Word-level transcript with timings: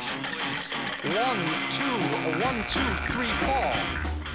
Station, 0.00 0.22
please. 0.22 0.70
One, 1.16 1.44
two, 1.72 1.82
one, 2.38 2.64
two, 2.68 3.12
three, 3.12 3.32
four. 3.44 3.72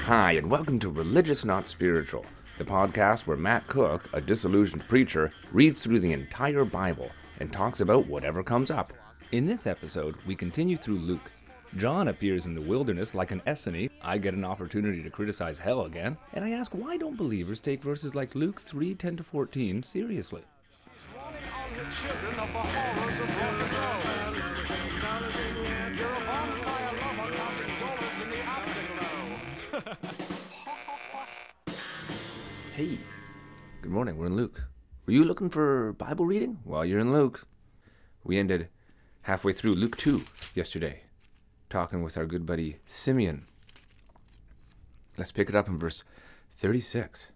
Hi, 0.04 0.34
and 0.34 0.52
welcome 0.52 0.78
to 0.80 0.90
Religious 0.90 1.46
Not 1.46 1.66
Spiritual, 1.68 2.26
the 2.58 2.66
podcast 2.66 3.22
where 3.22 3.38
Matt 3.38 3.66
Cook, 3.68 4.10
a 4.12 4.20
disillusioned 4.20 4.86
preacher, 4.90 5.32
reads 5.54 5.82
through 5.82 6.02
the 6.02 6.12
entire 6.12 6.66
Bible 6.66 7.10
and 7.40 7.50
talks 7.50 7.80
about 7.80 8.08
whatever 8.08 8.44
comes 8.44 8.72
up. 8.72 8.92
In 9.32 9.46
this 9.46 9.66
episode, 9.66 10.18
we 10.26 10.36
continue 10.36 10.76
through 10.76 10.98
Luke. 10.98 11.32
John 11.78 12.10
appears 12.10 12.46
in 12.46 12.56
the 12.56 12.62
wilderness 12.62 13.16
like 13.16 13.32
an 13.32 13.42
Essene. 13.48 13.90
I 14.02 14.18
get 14.18 14.34
an 14.34 14.44
opportunity 14.44 15.02
to 15.02 15.10
criticize 15.10 15.58
hell 15.58 15.86
again, 15.86 16.18
and 16.34 16.44
I 16.44 16.52
ask 16.52 16.74
why 16.74 16.98
don't 16.98 17.16
believers 17.16 17.62
take 17.62 17.82
verses 17.82 18.16
like 18.16 18.36
Luke 18.36 18.60
3 18.60 18.96
10 18.96 19.16
to 19.16 19.24
14 19.24 19.82
seriously? 19.84 20.44
Hey, 32.76 32.98
good 33.84 33.92
morning. 33.92 34.18
We're 34.18 34.26
in 34.26 34.36
Luke. 34.36 34.64
Were 35.06 35.14
you 35.14 35.26
looking 35.26 35.52
for 35.52 35.94
Bible 35.94 36.26
reading? 36.26 36.58
Well, 36.66 36.84
you're 36.84 37.02
in 37.02 37.14
Luke. 37.14 37.46
We 38.24 38.40
ended 38.40 38.68
halfway 39.22 39.54
through 39.54 39.76
Luke 39.76 39.96
2 39.96 40.24
yesterday, 40.56 41.04
talking 41.70 42.02
with 42.02 42.18
our 42.18 42.26
good 42.26 42.48
buddy 42.48 42.80
Simeon. 42.88 43.46
Let's 45.20 45.32
pick 45.32 45.50
it 45.50 45.56
up 45.56 45.68
in 45.68 45.78
verse 45.78 46.04
36. 46.58 47.28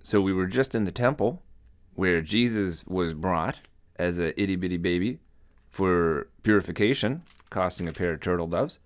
So 0.00 0.22
we 0.22 0.32
were 0.32 0.46
just 0.46 0.74
in 0.74 0.84
the 0.84 0.92
temple 0.92 1.42
where 1.94 2.22
Jesus 2.22 2.86
was 2.86 3.12
brought 3.12 3.60
as 3.96 4.18
a 4.18 4.40
itty 4.40 4.56
bitty 4.56 4.78
baby 4.78 5.18
for 5.68 6.28
purification, 6.42 7.20
costing 7.50 7.86
a 7.86 7.92
pair 7.92 8.14
of 8.14 8.20
turtle 8.22 8.46
doves. 8.46 8.78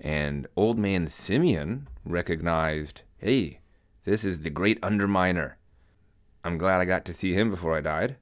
And 0.00 0.46
old 0.54 0.78
man 0.78 1.08
Simeon 1.08 1.88
recognized, 2.04 3.02
hey, 3.18 3.59
this 4.04 4.24
is 4.24 4.40
the 4.40 4.50
great 4.50 4.80
underminer. 4.80 5.54
I'm 6.42 6.58
glad 6.58 6.80
I 6.80 6.84
got 6.86 7.04
to 7.06 7.12
see 7.12 7.34
him 7.34 7.50
before 7.50 7.76
I 7.76 7.80
died. 7.80 8.16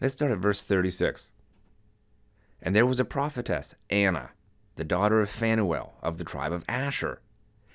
Let's 0.00 0.14
start 0.14 0.30
at 0.30 0.38
verse 0.38 0.62
36. 0.62 1.30
And 2.62 2.76
there 2.76 2.86
was 2.86 3.00
a 3.00 3.04
prophetess, 3.04 3.74
Anna, 3.88 4.30
the 4.76 4.84
daughter 4.84 5.20
of 5.20 5.28
Phanuel 5.28 5.94
of 6.02 6.18
the 6.18 6.24
tribe 6.24 6.52
of 6.52 6.64
Asher. 6.68 7.20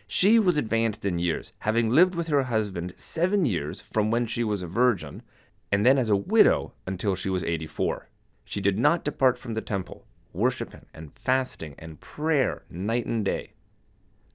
She 0.07 0.39
was 0.39 0.57
advanced 0.57 1.05
in 1.05 1.19
years, 1.19 1.53
having 1.59 1.89
lived 1.89 2.15
with 2.15 2.27
her 2.27 2.43
husband 2.43 2.93
seven 2.95 3.43
years 3.43 3.81
from 3.81 4.11
when 4.11 4.27
she 4.27 4.43
was 4.43 4.61
a 4.61 4.67
virgin, 4.67 5.23
and 5.71 5.85
then 5.85 5.97
as 5.97 6.09
a 6.09 6.15
widow 6.15 6.73
until 6.85 7.15
she 7.15 7.29
was 7.29 7.43
84. 7.43 8.09
She 8.45 8.61
did 8.61 8.77
not 8.77 9.03
depart 9.03 9.39
from 9.39 9.55
the 9.55 9.61
temple, 9.61 10.05
worshiping 10.31 10.85
and 10.93 11.13
fasting 11.13 11.75
and 11.79 11.99
prayer 11.99 12.63
night 12.69 13.07
and 13.07 13.25
day. 13.25 13.53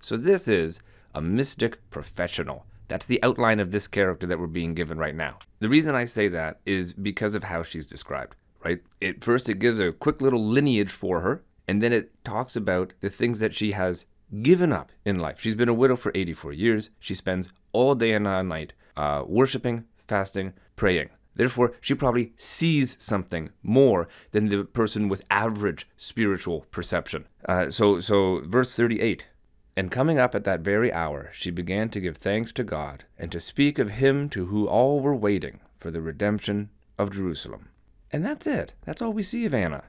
So 0.01 0.17
this 0.17 0.49
is 0.49 0.81
a 1.15 1.23
mystic 1.23 1.89
professional. 1.91 2.67
That's 2.91 3.07
the 3.07 3.23
outline 3.23 3.61
of 3.61 3.71
this 3.71 3.87
character 3.87 4.27
that 4.27 4.41
we're 4.41 4.49
being 4.49 4.75
given 4.75 4.99
right 4.99 5.15
now. 5.15 5.39
The 5.61 5.69
reason 5.69 5.95
I 5.95 6.05
say 6.07 6.27
that 6.27 6.59
is 6.67 6.93
because 6.93 7.37
of 7.37 7.45
how 7.45 7.63
she's 7.63 7.87
described, 7.87 8.35
right? 8.65 8.81
It 9.01 9.23
first 9.23 9.49
it 9.49 9.61
gives 9.61 9.79
a 9.79 9.93
quick 9.93 10.21
little 10.21 10.45
lineage 10.45 10.91
for 10.91 11.21
her, 11.21 11.45
and 11.69 11.81
then 11.81 11.93
it 11.93 12.13
talks 12.25 12.57
about 12.57 12.93
the 12.99 13.09
things 13.09 13.39
that 13.39 13.55
she 13.55 13.71
has 13.71 14.07
given 14.43 14.73
up 14.73 14.91
in 15.05 15.21
life. 15.21 15.41
She's 15.41 15.55
been 15.55 15.69
a 15.69 15.73
widow 15.73 15.95
for 15.95 16.11
84 16.17 16.53
years. 16.53 16.91
She 16.99 17.15
spends 17.15 17.49
all 17.71 17.95
day 17.95 18.13
and 18.13 18.27
all 18.27 18.43
night 18.43 18.73
uh, 18.97 19.23
worshiping, 19.25 19.85
fasting, 20.09 20.55
praying. 20.75 21.11
Therefore, 21.37 21.75
she 21.81 21.95
probably 21.95 22.33
sees 22.37 22.97
something 22.99 23.51
more 23.63 24.09
than 24.33 24.49
the 24.49 24.65
person 24.65 25.09
with 25.09 25.25
average 25.31 25.87
spiritual 25.97 26.67
perception. 26.73 27.29
Uh, 27.49 27.71
so, 27.71 28.01
so 28.01 28.43
verse 28.45 28.75
38 28.75 29.29
and 29.77 29.91
coming 29.91 30.19
up 30.19 30.35
at 30.35 30.45
that 30.45 30.61
very 30.61 30.93
hour, 30.93 31.31
she 31.33 31.51
began 31.51 31.89
to 31.91 32.01
give 32.01 32.17
thanks 32.17 32.53
to 32.53 32.65
God, 32.65 33.05
and 33.19 33.31
to 33.33 33.41
speak 33.41 33.79
of 33.79 33.91
him 33.91 34.29
to 34.31 34.47
whom 34.47 34.69
all 34.69 35.01
were 35.01 35.15
waiting 35.15 35.61
for 35.79 35.91
the 35.91 36.01
redemption 36.01 36.71
of 36.99 37.13
Jerusalem. 37.13 37.69
And 38.13 38.25
that's 38.25 38.47
it. 38.47 38.75
That's 38.85 39.01
all 39.01 39.13
we 39.13 39.23
see 39.23 39.45
of 39.47 39.55
Anna. 39.55 39.85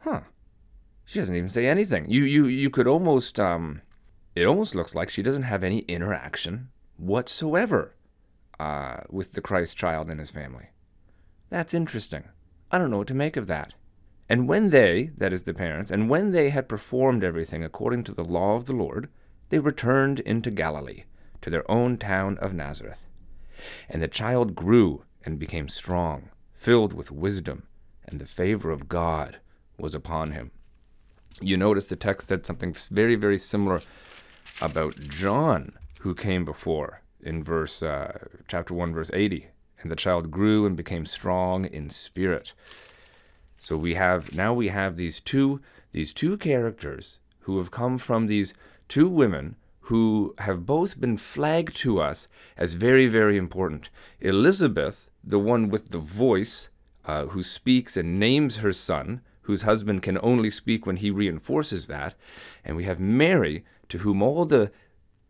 Huh. 0.00 0.20
She 1.04 1.18
doesn't 1.18 1.34
even 1.34 1.48
say 1.48 1.66
anything. 1.66 2.08
You 2.08 2.22
you 2.24 2.46
you 2.46 2.70
could 2.70 2.86
almost 2.86 3.40
um 3.40 3.82
it 4.34 4.46
almost 4.46 4.74
looks 4.74 4.94
like 4.94 5.10
she 5.10 5.22
doesn't 5.22 5.42
have 5.42 5.64
any 5.64 5.80
interaction 5.80 6.68
whatsoever 6.96 7.94
uh, 8.60 8.98
with 9.08 9.32
the 9.32 9.40
Christ 9.40 9.76
child 9.76 10.10
and 10.10 10.20
his 10.20 10.30
family. 10.30 10.66
That's 11.50 11.74
interesting. 11.74 12.24
I 12.70 12.78
don't 12.78 12.90
know 12.90 12.98
what 12.98 13.08
to 13.08 13.14
make 13.14 13.36
of 13.36 13.46
that. 13.46 13.74
And 14.28 14.46
when 14.46 14.70
they, 14.70 15.10
that 15.16 15.32
is 15.32 15.44
the 15.44 15.54
parents, 15.54 15.90
and 15.90 16.10
when 16.10 16.32
they 16.32 16.50
had 16.50 16.68
performed 16.68 17.24
everything 17.24 17.64
according 17.64 18.04
to 18.04 18.14
the 18.14 18.24
law 18.24 18.56
of 18.56 18.66
the 18.66 18.74
Lord, 18.74 19.08
they 19.48 19.58
returned 19.58 20.20
into 20.20 20.50
Galilee, 20.50 21.04
to 21.40 21.50
their 21.50 21.68
own 21.70 21.96
town 21.96 22.36
of 22.38 22.52
Nazareth. 22.52 23.06
And 23.88 24.02
the 24.02 24.08
child 24.08 24.54
grew 24.54 25.04
and 25.24 25.38
became 25.38 25.68
strong, 25.68 26.28
filled 26.54 26.92
with 26.92 27.10
wisdom, 27.10 27.62
and 28.06 28.20
the 28.20 28.26
favor 28.26 28.70
of 28.70 28.88
God 28.88 29.38
was 29.78 29.94
upon 29.94 30.32
him. 30.32 30.50
You 31.40 31.56
notice 31.56 31.88
the 31.88 31.96
text 31.96 32.28
said 32.28 32.44
something 32.44 32.74
very, 32.90 33.14
very 33.14 33.38
similar 33.38 33.80
about 34.60 34.98
John, 35.00 35.72
who 36.00 36.14
came 36.14 36.44
before 36.44 37.02
in 37.22 37.42
verse 37.42 37.82
uh, 37.82 38.18
chapter 38.46 38.74
one, 38.74 38.92
verse 38.92 39.10
eighty. 39.14 39.48
And 39.80 39.92
the 39.92 39.96
child 39.96 40.32
grew 40.32 40.66
and 40.66 40.76
became 40.76 41.06
strong 41.06 41.64
in 41.64 41.88
spirit. 41.90 42.52
So 43.58 43.76
we 43.76 43.94
have 43.94 44.34
now 44.34 44.54
we 44.54 44.68
have 44.68 44.96
these 44.96 45.20
two 45.20 45.60
these 45.92 46.12
two 46.12 46.36
characters 46.36 47.18
who 47.40 47.58
have 47.58 47.70
come 47.70 47.98
from 47.98 48.26
these 48.26 48.54
two 48.88 49.08
women 49.08 49.56
who 49.80 50.34
have 50.38 50.66
both 50.66 51.00
been 51.00 51.16
flagged 51.16 51.74
to 51.76 52.00
us 52.00 52.28
as 52.56 52.74
very 52.74 53.06
very 53.06 53.36
important. 53.36 53.90
Elizabeth, 54.20 55.08
the 55.24 55.38
one 55.38 55.68
with 55.68 55.90
the 55.90 55.98
voice, 55.98 56.68
uh, 57.04 57.26
who 57.26 57.42
speaks 57.42 57.96
and 57.96 58.20
names 58.20 58.56
her 58.56 58.72
son, 58.72 59.22
whose 59.42 59.62
husband 59.62 60.02
can 60.02 60.18
only 60.22 60.50
speak 60.50 60.86
when 60.86 60.96
he 60.96 61.10
reinforces 61.10 61.86
that, 61.86 62.14
and 62.64 62.76
we 62.76 62.84
have 62.84 63.00
Mary, 63.00 63.64
to 63.88 63.98
whom 63.98 64.22
all 64.22 64.44
the 64.44 64.70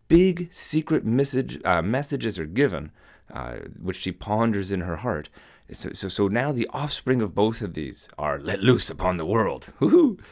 big 0.08 0.48
secret 0.52 1.04
message 1.04 1.60
uh, 1.64 1.80
messages 1.80 2.38
are 2.38 2.46
given, 2.46 2.90
uh, 3.32 3.58
which 3.80 4.00
she 4.00 4.10
ponders 4.10 4.72
in 4.72 4.80
her 4.80 4.96
heart. 4.96 5.28
So, 5.70 5.92
so, 5.92 6.08
so 6.08 6.28
now 6.28 6.50
the 6.52 6.68
offspring 6.72 7.20
of 7.20 7.34
both 7.34 7.60
of 7.60 7.74
these 7.74 8.08
are 8.18 8.38
let 8.38 8.62
loose 8.62 8.88
upon 8.88 9.16
the 9.16 9.26
world. 9.26 9.72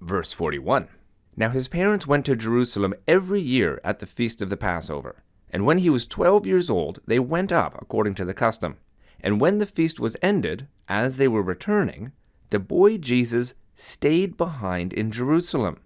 Verse 0.00 0.32
41. 0.32 0.88
Now 1.36 1.48
his 1.48 1.68
parents 1.68 2.06
went 2.06 2.26
to 2.26 2.36
Jerusalem 2.36 2.94
every 3.08 3.40
year 3.40 3.80
at 3.82 3.98
the 3.98 4.06
feast 4.06 4.42
of 4.42 4.50
the 4.50 4.56
Passover. 4.56 5.22
And 5.50 5.64
when 5.64 5.78
he 5.78 5.90
was 5.90 6.06
twelve 6.06 6.46
years 6.46 6.68
old, 6.68 7.00
they 7.06 7.18
went 7.18 7.50
up 7.50 7.80
according 7.80 8.14
to 8.16 8.24
the 8.24 8.34
custom. 8.34 8.76
And 9.20 9.40
when 9.40 9.58
the 9.58 9.66
feast 9.66 9.98
was 9.98 10.16
ended, 10.22 10.68
as 10.88 11.16
they 11.16 11.28
were 11.28 11.42
returning, 11.42 12.12
the 12.50 12.58
boy 12.58 12.98
Jesus 12.98 13.54
stayed 13.74 14.36
behind 14.36 14.92
in 14.92 15.10
Jerusalem. 15.10 15.78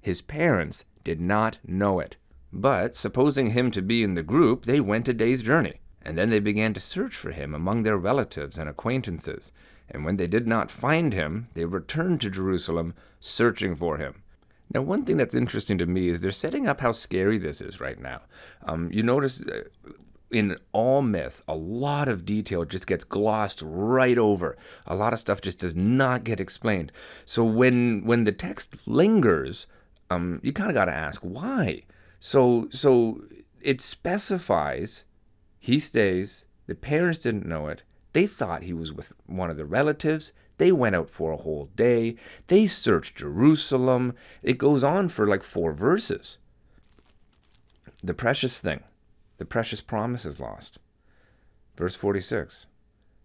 His 0.00 0.22
parents 0.22 0.84
did 1.02 1.20
not 1.20 1.58
know 1.66 1.98
it. 1.98 2.16
But 2.52 2.94
supposing 2.94 3.48
him 3.48 3.70
to 3.72 3.82
be 3.82 4.02
in 4.02 4.14
the 4.14 4.22
group, 4.22 4.64
they 4.64 4.80
went 4.80 5.08
a 5.08 5.12
day's 5.12 5.42
journey. 5.42 5.80
And 6.04 6.18
then 6.18 6.30
they 6.30 6.40
began 6.40 6.74
to 6.74 6.80
search 6.80 7.16
for 7.16 7.32
him 7.32 7.54
among 7.54 7.82
their 7.82 7.96
relatives 7.96 8.58
and 8.58 8.68
acquaintances. 8.68 9.52
And 9.90 10.04
when 10.04 10.16
they 10.16 10.26
did 10.26 10.46
not 10.46 10.70
find 10.70 11.12
him, 11.12 11.48
they 11.54 11.64
returned 11.64 12.20
to 12.20 12.30
Jerusalem, 12.30 12.94
searching 13.20 13.74
for 13.74 13.96
him. 13.98 14.22
Now, 14.72 14.82
one 14.82 15.04
thing 15.04 15.16
that's 15.16 15.34
interesting 15.34 15.78
to 15.78 15.86
me 15.86 16.08
is 16.08 16.20
they're 16.20 16.30
setting 16.30 16.66
up 16.66 16.80
how 16.80 16.92
scary 16.92 17.38
this 17.38 17.60
is 17.60 17.80
right 17.80 18.00
now. 18.00 18.22
Um, 18.64 18.90
you 18.92 19.02
notice 19.02 19.42
uh, 19.42 19.62
in 20.30 20.56
all 20.72 21.02
myth, 21.02 21.42
a 21.46 21.54
lot 21.54 22.08
of 22.08 22.24
detail 22.24 22.64
just 22.64 22.86
gets 22.86 23.04
glossed 23.04 23.62
right 23.64 24.18
over. 24.18 24.56
A 24.86 24.96
lot 24.96 25.12
of 25.12 25.18
stuff 25.18 25.40
just 25.40 25.60
does 25.60 25.76
not 25.76 26.24
get 26.24 26.40
explained. 26.40 26.92
So 27.24 27.44
when 27.44 28.04
when 28.04 28.24
the 28.24 28.32
text 28.32 28.76
lingers, 28.86 29.66
um, 30.10 30.40
you 30.42 30.52
kind 30.52 30.70
of 30.70 30.74
got 30.74 30.86
to 30.86 30.94
ask 30.94 31.20
why. 31.20 31.82
So 32.18 32.68
so 32.70 33.22
it 33.60 33.80
specifies 33.80 35.04
he 35.64 35.78
stays. 35.78 36.44
The 36.66 36.74
parents 36.74 37.20
didn't 37.20 37.46
know 37.46 37.68
it. 37.68 37.84
They 38.12 38.26
thought 38.26 38.64
he 38.64 38.74
was 38.74 38.92
with 38.92 39.14
one 39.24 39.48
of 39.48 39.56
the 39.56 39.64
relatives. 39.64 40.34
They 40.58 40.70
went 40.70 40.94
out 40.94 41.08
for 41.08 41.32
a 41.32 41.38
whole 41.38 41.70
day. 41.74 42.16
They 42.48 42.66
searched 42.66 43.16
Jerusalem. 43.16 44.12
It 44.42 44.58
goes 44.58 44.84
on 44.84 45.08
for 45.08 45.26
like 45.26 45.42
four 45.42 45.72
verses. 45.72 46.36
The 48.02 48.12
precious 48.12 48.60
thing, 48.60 48.82
the 49.38 49.46
precious 49.46 49.80
promise 49.80 50.26
is 50.26 50.38
lost. 50.38 50.80
Verse 51.78 51.96
46 51.96 52.66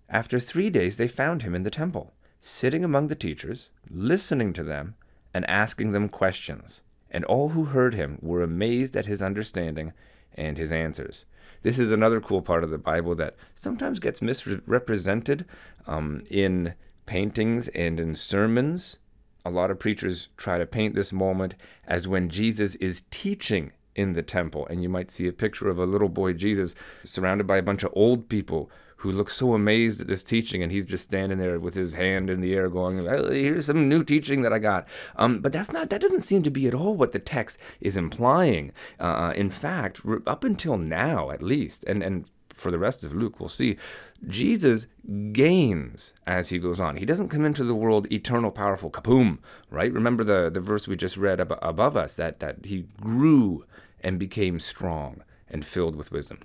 After 0.07 0.39
three 0.39 0.69
days, 0.69 0.95
they 0.95 1.09
found 1.09 1.41
him 1.41 1.53
in 1.53 1.63
the 1.63 1.69
temple, 1.69 2.13
sitting 2.39 2.85
among 2.85 3.07
the 3.07 3.15
teachers, 3.15 3.69
listening 3.91 4.53
to 4.53 4.63
them, 4.63 4.95
and 5.33 5.45
asking 5.49 5.91
them 5.91 6.07
questions. 6.07 6.83
And 7.11 7.25
all 7.25 7.49
who 7.49 7.65
heard 7.65 7.95
him 7.95 8.17
were 8.21 8.41
amazed 8.41 8.95
at 8.95 9.07
his 9.07 9.21
understanding 9.21 9.91
and 10.39 10.57
his 10.57 10.71
answers. 10.71 11.25
This 11.61 11.77
is 11.77 11.91
another 11.91 12.21
cool 12.21 12.41
part 12.41 12.63
of 12.63 12.69
the 12.69 12.77
Bible 12.77 13.13
that 13.15 13.35
sometimes 13.53 13.99
gets 13.99 14.21
misrepresented 14.21 15.45
um, 15.85 16.23
in 16.31 16.73
paintings 17.05 17.67
and 17.69 17.99
in 17.99 18.15
sermons. 18.15 18.97
a 19.45 19.49
lot 19.49 19.71
of 19.71 19.79
preachers 19.79 20.29
try 20.37 20.57
to 20.57 20.65
paint 20.65 20.95
this 20.95 21.11
moment 21.11 21.55
as 21.87 22.07
when 22.07 22.29
Jesus 22.29 22.75
is 22.75 23.03
teaching 23.09 23.71
in 23.95 24.13
the 24.13 24.23
temple. 24.23 24.67
And 24.67 24.81
you 24.83 24.89
might 24.89 25.11
see 25.11 25.27
a 25.27 25.33
picture 25.33 25.69
of 25.69 25.79
a 25.79 25.85
little 25.85 26.09
boy 26.09 26.33
Jesus 26.33 26.75
surrounded 27.03 27.47
by 27.47 27.57
a 27.57 27.63
bunch 27.63 27.83
of 27.83 27.91
old 27.93 28.29
people 28.29 28.69
who 28.99 29.11
looks 29.11 29.33
so 29.33 29.53
amazed 29.53 30.01
at 30.01 30.07
this 30.07 30.23
teaching, 30.23 30.61
and 30.61 30.71
he's 30.71 30.85
just 30.85 31.05
standing 31.05 31.37
there 31.37 31.59
with 31.59 31.73
his 31.73 31.93
hand 31.93 32.29
in 32.29 32.41
the 32.41 32.53
air, 32.53 32.69
going, 32.69 32.97
"Here's 33.05 33.65
some 33.65 33.87
new 33.87 34.03
teaching 34.03 34.41
that 34.41 34.53
I 34.53 34.59
got." 34.59 34.87
Um, 35.15 35.39
but 35.39 35.53
that's 35.53 35.71
not. 35.71 35.89
That 35.89 36.01
doesn't 36.01 36.23
seem 36.23 36.43
to 36.43 36.51
be 36.51 36.67
at 36.67 36.73
all 36.73 36.95
what 36.95 37.13
the 37.13 37.19
text 37.19 37.57
is 37.79 37.95
implying. 37.95 38.71
Uh, 38.99 39.33
in 39.35 39.49
fact, 39.49 40.01
up 40.27 40.43
until 40.43 40.77
now, 40.77 41.31
at 41.31 41.41
least, 41.41 41.83
and 41.85 42.03
and 42.03 42.25
for 42.59 42.71
the 42.71 42.79
rest 42.79 43.03
of 43.03 43.15
Luke, 43.15 43.39
we'll 43.39 43.49
see, 43.49 43.77
Jesus 44.27 44.85
gains 45.31 46.13
as 46.27 46.49
he 46.49 46.59
goes 46.59 46.79
on. 46.79 46.97
He 46.97 47.05
doesn't 47.05 47.29
come 47.29 47.45
into 47.45 47.63
the 47.63 47.73
world 47.73 48.11
eternal, 48.11 48.51
powerful, 48.51 48.91
kaboom, 48.91 49.39
right? 49.69 49.93
Remember 49.93 50.23
the, 50.23 50.49
the 50.49 50.59
verse 50.59 50.87
we 50.87 50.97
just 50.97 51.15
read 51.15 51.39
ab- 51.39 51.57
above 51.61 51.95
us 51.95 52.15
that, 52.15 52.39
that 52.39 52.65
he 52.65 52.85
grew 52.99 53.65
and 54.01 54.19
became 54.19 54.59
strong 54.59 55.23
and 55.49 55.65
filled 55.65 55.95
with 55.95 56.11
wisdom. 56.11 56.39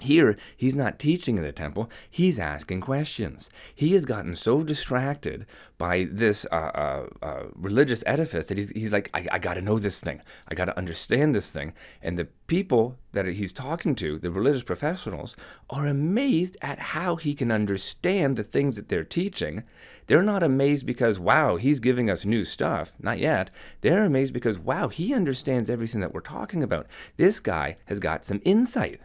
Here, 0.00 0.36
he's 0.56 0.74
not 0.74 0.98
teaching 0.98 1.36
in 1.36 1.44
the 1.44 1.52
temple, 1.52 1.90
he's 2.10 2.38
asking 2.38 2.80
questions. 2.80 3.50
He 3.74 3.92
has 3.92 4.04
gotten 4.04 4.34
so 4.34 4.62
distracted 4.62 5.46
by 5.78 6.08
this 6.10 6.46
uh, 6.52 6.54
uh, 6.74 7.06
uh, 7.22 7.42
religious 7.54 8.02
edifice 8.06 8.46
that 8.46 8.58
he's, 8.58 8.70
he's 8.70 8.92
like, 8.92 9.10
I, 9.14 9.26
I 9.32 9.38
got 9.38 9.54
to 9.54 9.62
know 9.62 9.78
this 9.78 10.00
thing. 10.00 10.20
I 10.48 10.54
got 10.54 10.66
to 10.66 10.76
understand 10.76 11.34
this 11.34 11.50
thing. 11.50 11.72
And 12.02 12.18
the 12.18 12.28
people 12.46 12.98
that 13.12 13.26
he's 13.26 13.52
talking 13.52 13.94
to, 13.96 14.18
the 14.18 14.30
religious 14.30 14.62
professionals, 14.62 15.36
are 15.70 15.86
amazed 15.86 16.56
at 16.62 16.78
how 16.78 17.16
he 17.16 17.34
can 17.34 17.50
understand 17.50 18.36
the 18.36 18.44
things 18.44 18.76
that 18.76 18.88
they're 18.88 19.04
teaching. 19.04 19.62
They're 20.06 20.22
not 20.22 20.42
amazed 20.42 20.86
because, 20.86 21.18
wow, 21.18 21.56
he's 21.56 21.80
giving 21.80 22.10
us 22.10 22.24
new 22.24 22.44
stuff. 22.44 22.92
Not 23.00 23.18
yet. 23.18 23.50
They're 23.80 24.04
amazed 24.04 24.34
because, 24.34 24.58
wow, 24.58 24.88
he 24.88 25.14
understands 25.14 25.70
everything 25.70 26.00
that 26.00 26.12
we're 26.12 26.20
talking 26.20 26.62
about. 26.62 26.86
This 27.16 27.40
guy 27.40 27.78
has 27.86 28.00
got 28.00 28.24
some 28.24 28.40
insight. 28.44 29.00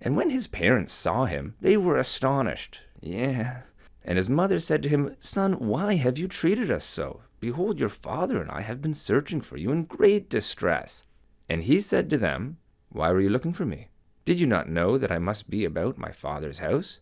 And 0.00 0.16
when 0.16 0.30
his 0.30 0.46
parents 0.46 0.92
saw 0.92 1.24
him, 1.24 1.54
they 1.60 1.76
were 1.76 1.96
astonished. 1.96 2.80
Yeah. 3.00 3.62
And 4.04 4.18
his 4.18 4.28
mother 4.28 4.60
said 4.60 4.82
to 4.82 4.88
him, 4.88 5.16
Son, 5.18 5.54
why 5.54 5.94
have 5.94 6.18
you 6.18 6.28
treated 6.28 6.70
us 6.70 6.84
so? 6.84 7.22
Behold, 7.40 7.78
your 7.78 7.88
father 7.88 8.40
and 8.40 8.50
I 8.50 8.60
have 8.60 8.80
been 8.80 8.94
searching 8.94 9.40
for 9.40 9.56
you 9.56 9.70
in 9.72 9.84
great 9.84 10.28
distress. 10.28 11.04
And 11.48 11.64
he 11.64 11.80
said 11.80 12.08
to 12.10 12.18
them, 12.18 12.58
Why 12.90 13.10
were 13.10 13.20
you 13.20 13.30
looking 13.30 13.52
for 13.52 13.64
me? 13.64 13.88
Did 14.24 14.40
you 14.40 14.46
not 14.46 14.68
know 14.68 14.98
that 14.98 15.12
I 15.12 15.18
must 15.18 15.48
be 15.50 15.64
about 15.64 15.98
my 15.98 16.10
father's 16.10 16.58
house? 16.58 17.00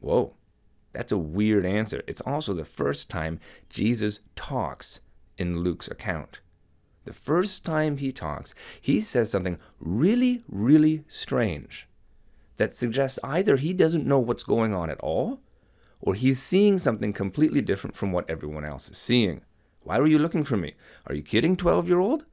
Whoa, 0.00 0.34
that's 0.92 1.12
a 1.12 1.18
weird 1.18 1.64
answer. 1.64 2.02
It's 2.06 2.20
also 2.22 2.54
the 2.54 2.64
first 2.64 3.08
time 3.08 3.40
Jesus 3.68 4.20
talks 4.34 5.00
in 5.38 5.60
Luke's 5.60 5.88
account. 5.88 6.40
The 7.04 7.12
first 7.12 7.64
time 7.64 7.98
he 7.98 8.10
talks, 8.10 8.54
he 8.80 9.00
says 9.00 9.30
something 9.30 9.58
really, 9.78 10.42
really 10.48 11.04
strange 11.06 11.88
that 12.56 12.74
suggests 12.74 13.18
either 13.22 13.56
he 13.56 13.72
doesn't 13.72 14.06
know 14.06 14.18
what's 14.18 14.44
going 14.44 14.74
on 14.74 14.90
at 14.90 15.00
all, 15.00 15.40
or 16.00 16.14
he's 16.14 16.42
seeing 16.42 16.78
something 16.78 17.12
completely 17.12 17.60
different 17.60 17.96
from 17.96 18.12
what 18.12 18.28
everyone 18.28 18.64
else 18.64 18.90
is 18.90 18.98
seeing. 18.98 19.42
Why 19.82 19.98
were 19.98 20.06
you 20.06 20.18
looking 20.18 20.44
for 20.44 20.56
me? 20.56 20.74
Are 21.06 21.14
you 21.14 21.22
kidding, 21.22 21.56
12 21.56 21.88
year 21.88 22.00
old? 22.00 22.24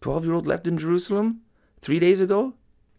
12 0.00 0.24
year 0.24 0.34
old 0.34 0.46
left 0.46 0.66
in 0.66 0.78
Jerusalem 0.78 1.40
three 1.80 1.98
days 1.98 2.20
ago? 2.20 2.54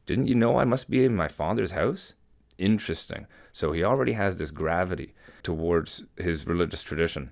Didn't 0.05 0.27
you 0.27 0.35
know 0.35 0.57
I 0.57 0.65
must 0.65 0.89
be 0.89 1.05
in 1.05 1.15
my 1.15 1.27
father's 1.27 1.71
house? 1.71 2.15
Interesting. 2.57 3.27
So 3.51 3.71
he 3.71 3.83
already 3.83 4.13
has 4.13 4.37
this 4.37 4.51
gravity 4.51 5.13
towards 5.43 6.03
his 6.17 6.47
religious 6.47 6.81
tradition. 6.81 7.31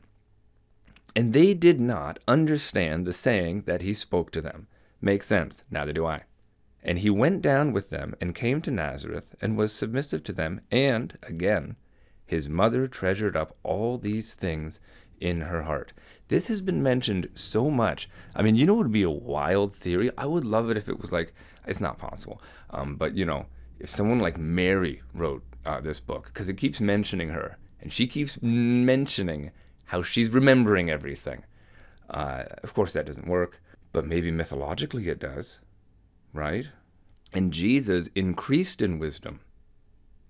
And 1.16 1.34
they 1.34 1.54
did 1.54 1.80
not 1.82 2.20
understand 2.28 3.06
the 3.06 3.14
saying 3.14 3.64
that 3.64 3.82
he 3.82 3.94
spoke 3.94 4.32
to 4.32 4.42
them. 4.42 4.68
Makes 5.02 5.26
sense. 5.26 5.64
Neither 5.72 5.94
do 5.94 6.06
I. 6.06 6.24
And 6.88 7.00
he 7.00 7.10
went 7.10 7.42
down 7.42 7.74
with 7.74 7.89
them 7.89 8.16
and 8.22 8.34
came 8.34 8.62
to 8.62 8.72
Nazareth 8.72 9.36
and 9.42 9.57
was 9.57 9.74
submissive 9.74 10.24
to 10.24 10.34
them. 10.34 10.62
And, 10.72 11.18
again, 11.22 11.75
his 12.25 12.48
mother 12.48 12.88
treasured 12.88 13.36
up 13.36 13.57
all 13.62 13.98
these 13.98 14.34
things 14.34 14.80
in 15.19 15.42
her 15.42 15.63
heart. 15.63 15.92
This 16.30 16.48
has 16.48 16.62
been 16.62 16.81
mentioned 16.81 17.28
so 17.34 17.69
much. 17.69 18.10
I 18.34 18.42
mean, 18.42 18.56
you 18.56 18.66
know, 18.66 18.75
it 18.75 18.78
would 18.78 18.92
be 18.94 19.04
a 19.04 19.10
wild 19.10 19.75
theory. 19.75 20.12
I 20.18 20.25
would 20.25 20.45
love 20.45 20.69
it 20.69 20.78
if 20.78 20.88
it 20.88 21.01
was 21.01 21.12
like, 21.12 21.34
it's 21.66 21.81
not 21.81 21.98
possible. 21.98 22.42
Um, 22.69 22.95
but, 22.95 23.18
you 23.18 23.25
know, 23.25 23.48
if 23.80 23.90
someone 23.90 24.19
like 24.19 24.38
Mary 24.38 25.01
wrote 25.13 25.44
uh, 25.66 25.81
this 25.81 26.00
book, 26.00 26.28
because 26.28 26.48
it 26.48 26.56
keeps 26.56 26.80
mentioning 26.80 27.30
her, 27.30 27.57
and 27.81 27.92
she 27.92 28.07
keeps 28.07 28.42
mentioning 28.42 29.51
how 29.86 30.04
she's 30.04 30.30
remembering 30.30 30.90
everything. 30.90 31.44
Uh, 32.10 32.44
of 32.63 32.74
course, 32.74 32.94
that 32.94 33.06
doesn't 33.06 33.28
work, 33.28 33.62
but 33.92 34.07
maybe 34.07 34.31
mythologically 34.31 35.10
it 35.10 35.19
does 35.19 35.60
right? 36.38 36.69
And 37.34 37.52
Jesus 37.52 38.08
increased 38.16 38.82
in 38.82 39.00
wisdom 39.00 39.42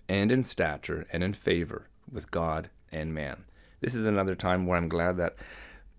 and 0.09 0.31
in 0.31 0.43
stature 0.43 1.05
and 1.11 1.23
in 1.23 1.33
favor 1.33 1.87
with 2.11 2.31
God 2.31 2.69
and 2.91 3.13
man. 3.13 3.45
This 3.81 3.93
is 3.93 4.07
another 4.07 4.35
time 4.35 4.65
where 4.65 4.77
I'm 4.77 4.89
glad 4.89 5.17
that 5.17 5.35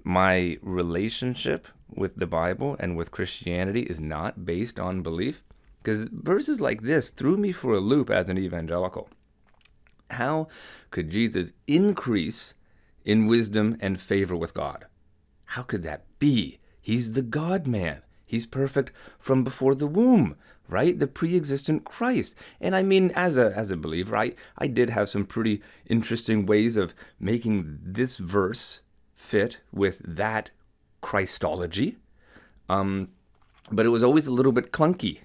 my 0.03 0.59
relationship 0.63 1.69
with 1.89 2.17
the 2.17 2.27
Bible 2.27 2.77
and 2.81 2.97
with 2.97 3.11
Christianity 3.11 3.83
is 3.83 4.01
not 4.01 4.45
based 4.45 4.81
on 4.81 5.03
belief. 5.03 5.45
Because 5.83 6.09
verses 6.09 6.61
like 6.61 6.83
this 6.83 7.11
threw 7.11 7.37
me 7.37 7.53
for 7.53 7.75
a 7.75 7.81
loop 7.81 8.11
as 8.11 8.29
an 8.29 8.39
evangelical. 8.39 9.09
How 10.11 10.49
could 10.91 11.11
Jesus 11.11 11.53
increase 11.67 12.55
in 13.05 13.27
wisdom 13.27 13.77
and 13.81 14.01
favor 14.01 14.35
with 14.37 14.55
God? 14.55 14.87
How 15.45 15.63
could 15.63 15.83
that 15.85 16.05
be? 16.19 16.59
He's 16.81 17.13
the 17.13 17.23
God 17.23 17.67
man. 17.67 18.03
He's 18.29 18.47
perfect 18.47 18.93
from 19.19 19.43
before 19.43 19.75
the 19.75 19.87
womb, 19.87 20.37
right? 20.69 20.99
The 20.99 21.07
pre-existent 21.07 21.85
Christ. 21.85 22.35
And 22.61 22.77
I 22.77 22.83
mean, 22.83 23.11
as 23.15 23.39
a 23.39 23.57
as 23.57 23.71
a 23.71 23.77
believer, 23.77 24.17
I, 24.17 24.35
I 24.59 24.67
did 24.67 24.91
have 24.91 25.09
some 25.09 25.25
pretty 25.25 25.63
interesting 25.87 26.45
ways 26.45 26.77
of 26.77 26.95
making 27.19 27.79
this 27.83 28.19
verse 28.19 28.81
fit 29.17 29.61
with 29.73 30.03
that 30.05 30.51
Christology. 31.01 31.97
Um, 32.69 33.09
but 33.73 33.87
it 33.87 33.91
was 33.91 34.05
always 34.05 34.27
a 34.27 34.33
little 34.33 34.53
bit 34.53 34.71
clunky. 34.71 35.21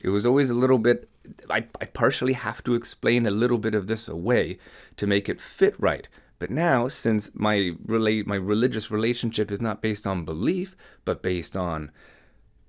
It 0.00 0.10
was 0.10 0.24
always 0.24 0.50
a 0.50 0.54
little 0.54 0.78
bit 0.78 1.08
I, 1.50 1.66
I 1.80 1.86
partially 1.86 2.34
have 2.34 2.62
to 2.64 2.74
explain 2.74 3.26
a 3.26 3.30
little 3.30 3.58
bit 3.58 3.74
of 3.74 3.86
this 3.86 4.08
away 4.08 4.58
to 4.96 5.06
make 5.06 5.28
it 5.28 5.40
fit 5.40 5.74
right. 5.78 6.08
But 6.38 6.50
now, 6.50 6.88
since 6.88 7.30
my 7.34 7.72
relate 7.84 8.26
my 8.26 8.36
religious 8.36 8.90
relationship 8.90 9.50
is 9.50 9.60
not 9.60 9.80
based 9.82 10.06
on 10.06 10.24
belief, 10.24 10.76
but 11.04 11.22
based 11.22 11.56
on 11.56 11.90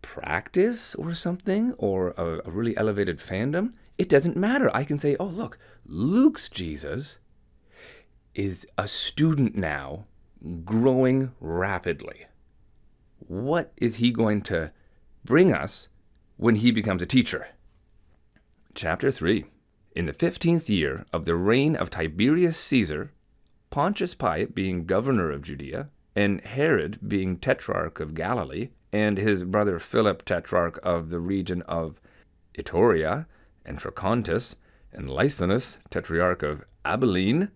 practice 0.05 0.93
or 0.93 1.15
something 1.15 1.73
or 1.79 2.09
a, 2.11 2.47
a, 2.47 2.51
really 2.51 2.77
elevated 2.77 3.17
fandom, 3.17 3.73
it 3.97 4.07
doesn't 4.07 4.37
matter. 4.37 4.69
I 4.71 4.83
can 4.83 4.99
say, 4.99 5.15
oh, 5.19 5.25
look, 5.25 5.57
Luke's 5.83 6.47
Jesus 6.47 7.17
is 8.35 8.67
a 8.77 8.87
student 8.87 9.55
now 9.55 10.05
growing 10.63 11.31
rapidly. 11.39 12.27
What 13.17 13.73
is 13.77 13.95
he 13.95 14.11
going 14.11 14.43
to 14.43 14.71
bring 15.23 15.51
us 15.51 15.87
when 16.37 16.55
he 16.57 16.69
becomes 16.69 17.01
a 17.01 17.07
teacher? 17.07 17.47
Chapter 18.75 19.09
3 19.09 19.45
In 19.95 20.05
the 20.05 20.13
fifteenth 20.13 20.69
year 20.69 21.05
of 21.11 21.25
the 21.25 21.35
reign 21.35 21.75
of 21.75 21.89
Tiberius 21.89 22.57
Caesar, 22.57 23.11
Pontius 23.71 24.13
Pilate 24.13 24.53
being 24.53 24.85
governor 24.85 25.31
of 25.31 25.41
Judea, 25.41 25.89
and 26.15 26.41
Herod 26.41 26.99
being 27.07 27.37
tetrarch 27.37 27.99
of 27.99 28.13
Galilee, 28.13 28.69
and 28.95 29.17
his 29.17 29.43
brother 29.43 29.77
Philip, 29.77 30.23
tetrarch 30.23 30.79
of 30.81 31.09
the 31.09 31.19
region 31.19 31.61
of 31.63 31.99
Iturea 32.57 33.25
and 33.65 33.77
Trachonitis, 33.77 34.55
and 34.93 35.09
Lysanias, 35.09 35.79
tetrarch 35.89 36.41
of 36.43 36.63
Abilene, 36.85 37.51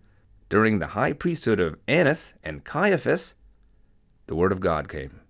during 0.50 0.80
the 0.80 0.88
high 0.88 1.14
priesthood 1.14 1.58
of 1.58 1.78
Annas 1.88 2.34
and 2.44 2.62
Caiaphas, 2.62 3.36
the 4.26 4.34
word 4.34 4.52
of 4.52 4.60
God 4.60 4.86
came. 4.90 5.20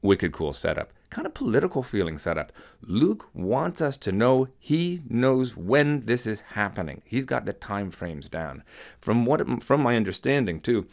Wicked 0.00 0.30
cool 0.30 0.52
setup. 0.52 0.92
Kind 1.10 1.26
of 1.26 1.34
political 1.34 1.82
feeling 1.82 2.18
setup. 2.18 2.52
Luke 2.80 3.28
wants 3.34 3.80
us 3.80 3.96
to 3.96 4.12
know 4.12 4.46
he 4.60 5.00
knows 5.08 5.56
when 5.56 6.06
this 6.06 6.24
is 6.24 6.42
happening. 6.52 7.02
He's 7.04 7.24
got 7.24 7.46
the 7.46 7.52
time 7.52 7.90
frames 7.90 8.28
down. 8.28 8.62
From 9.00 9.24
what 9.24 9.64
from 9.64 9.80
my 9.80 9.96
understanding 9.96 10.60
too, 10.60 10.86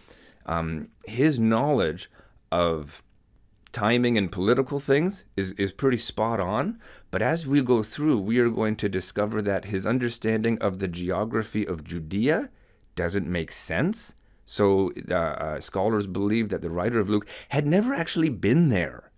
um, 0.47 0.87
his 1.05 1.37
knowledge 1.37 2.09
of 2.51 3.03
timing 3.75 4.17
and 4.17 4.31
political 4.31 4.79
things 4.79 5.25
is, 5.35 5.51
is 5.53 5.73
pretty 5.73 5.97
spot 5.97 6.39
on. 6.39 6.79
But 7.11 7.21
as 7.21 7.45
we 7.45 7.61
go 7.61 7.83
through, 7.83 8.19
we 8.19 8.39
are 8.39 8.49
going 8.49 8.77
to 8.77 8.87
discover 8.87 9.41
that 9.41 9.65
his 9.65 9.85
understanding 9.85 10.57
of 10.59 10.79
the 10.79 10.87
geography 10.87 11.67
of 11.67 11.83
Judea 11.83 12.49
doesn't 12.95 13.27
make 13.27 13.51
sense. 13.51 14.15
So 14.45 14.93
uh, 15.11 15.13
uh, 15.13 15.59
scholars 15.59 16.07
believe 16.07 16.49
that 16.49 16.61
the 16.61 16.69
writer 16.69 16.99
of 17.01 17.09
Luke 17.09 17.27
had 17.49 17.67
never 17.67 17.93
actually 17.93 18.29
been 18.29 18.69
there. 18.69 19.11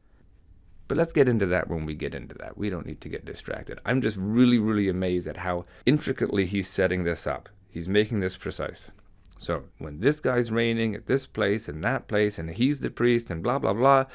But 0.88 0.98
let's 0.98 1.12
get 1.12 1.30
into 1.30 1.46
that 1.46 1.70
when 1.70 1.86
we 1.86 1.94
get 1.94 2.16
into 2.16 2.34
that. 2.36 2.58
We 2.58 2.72
don't 2.72 2.88
need 2.88 3.02
to 3.02 3.10
get 3.10 3.26
distracted. 3.26 3.80
I'm 3.86 4.02
just 4.02 4.18
really, 4.18 4.58
really 4.58 4.90
amazed 4.90 5.28
at 5.28 5.38
how 5.38 5.66
intricately 5.86 6.46
he's 6.48 6.68
setting 6.68 7.04
this 7.04 7.28
up. 7.28 7.50
He's 7.70 7.88
making 7.88 8.22
this 8.22 8.38
precise. 8.38 8.92
So 9.38 9.66
when 9.78 10.00
this 10.00 10.20
guy's 10.20 10.50
reigning 10.50 10.96
at 10.96 11.06
this 11.06 11.28
place 11.28 11.68
and 11.68 11.84
that 11.84 12.08
place, 12.08 12.40
and 12.40 12.50
he's 12.50 12.80
the 12.80 12.90
priest, 12.90 13.30
and 13.30 13.44
blah, 13.44 13.60
blah, 13.60 13.74
blah. 13.74 14.06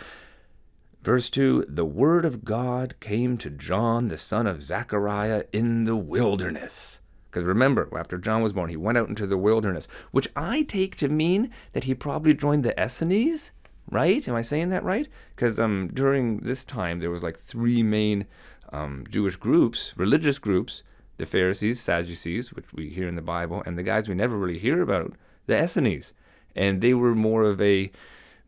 Verse 1.03 1.29
2 1.29 1.67
The 1.69 1.85
word 1.85 2.25
of 2.25 2.45
God 2.45 2.95
came 3.01 3.37
to 3.39 3.51
John, 3.51 4.09
the 4.09 4.17
son 4.17 4.47
of 4.47 4.63
Zechariah, 4.63 5.45
in 5.53 5.85
the 5.85 5.97
wilderness. 5.97 7.01
Because 7.31 7.45
remember, 7.45 7.89
after 7.99 8.19
John 8.19 8.43
was 8.43 8.53
born, 8.53 8.69
he 8.69 8.77
went 8.77 8.99
out 8.99 9.09
into 9.09 9.27
the 9.27 9.39
wilderness, 9.39 9.89
which 10.11 10.29
I 10.37 10.63
take 10.63 10.97
to 10.97 11.09
mean 11.09 11.51
that 11.73 11.85
he 11.85 11.95
probably 11.95 12.35
joined 12.35 12.63
the 12.63 12.81
Essenes, 12.81 13.53
right? 13.91 14.27
Am 14.29 14.35
I 14.35 14.43
saying 14.43 14.69
that 14.69 14.85
right? 14.85 15.09
Because 15.35 15.59
um, 15.59 15.89
during 15.93 16.39
this 16.39 16.63
time, 16.63 17.01
there 17.01 17.11
was 17.11 17.23
like 17.23 17.39
three 17.39 17.83
main 17.83 18.27
um, 18.73 19.05
Jewish 19.09 19.37
groups, 19.37 19.95
religious 19.97 20.39
groups 20.39 20.83
the 21.19 21.27
Pharisees, 21.27 21.81
Sadducees, 21.81 22.53
which 22.53 22.73
we 22.73 22.89
hear 22.89 23.07
in 23.07 23.15
the 23.15 23.23
Bible, 23.23 23.63
and 23.65 23.79
the 23.79 23.83
guys 23.83 24.09
we 24.09 24.15
never 24.15 24.37
really 24.37 24.59
hear 24.59 24.83
about, 24.83 25.15
the 25.47 25.63
Essenes. 25.63 26.13
And 26.57 26.81
they 26.81 26.95
were 26.95 27.15
more 27.15 27.45
of 27.45 27.61
a 27.61 27.93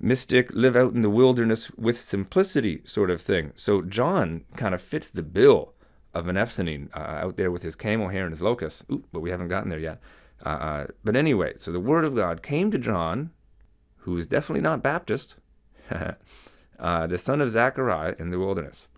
mystic, 0.01 0.53
live 0.53 0.77
out 0.77 0.93
in 0.93 1.03
the 1.03 1.11
wilderness 1.11 1.71
with 1.73 1.99
simplicity 1.99 2.81
sort 2.85 3.11
of 3.11 3.21
thing. 3.21 3.53
So 3.55 3.83
John 3.83 4.45
kind 4.57 4.75
of 4.75 4.83
fits 4.83 5.09
the 5.09 5.23
bill 5.23 5.75
of 6.13 6.29
an 6.29 6.37
Essene 6.37 6.91
uh, 6.95 6.99
out 6.99 7.37
there 7.37 7.51
with 7.51 7.63
his 7.63 7.77
camel 7.77 8.09
hair 8.09 8.25
and 8.25 8.33
his 8.33 8.43
locusts. 8.43 8.85
Ooh, 8.91 9.05
but 9.13 9.21
we 9.21 9.31
haven't 9.31 9.49
gotten 9.49 9.71
there 9.71 9.79
yet. 9.79 10.01
Uh, 10.45 10.49
uh, 10.49 10.87
but 11.03 11.17
anyway, 11.17 11.55
so 11.57 11.71
the 11.71 11.81
word 11.81 12.05
of 12.05 12.15
God 12.15 12.43
came 12.43 12.71
to 12.71 12.79
John, 12.79 13.31
who 13.99 14.17
is 14.17 14.27
definitely 14.27 14.63
not 14.63 14.83
Baptist, 14.83 15.37
uh, 15.91 17.07
the 17.07 17.19
son 17.19 17.41
of 17.41 17.51
Zechariah 17.51 18.15
in 18.19 18.31
the 18.31 18.39
wilderness. 18.39 18.89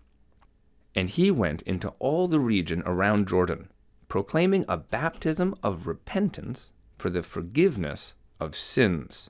And 0.95 1.09
he 1.09 1.31
went 1.31 1.61
into 1.63 1.89
all 1.99 2.27
the 2.27 2.39
region 2.39 2.83
around 2.85 3.27
Jordan, 3.27 3.69
proclaiming 4.07 4.65
a 4.67 4.77
baptism 4.77 5.55
of 5.63 5.87
repentance 5.87 6.71
for 6.97 7.09
the 7.09 7.23
forgiveness 7.23 8.15
of 8.39 8.55
sins. 8.55 9.29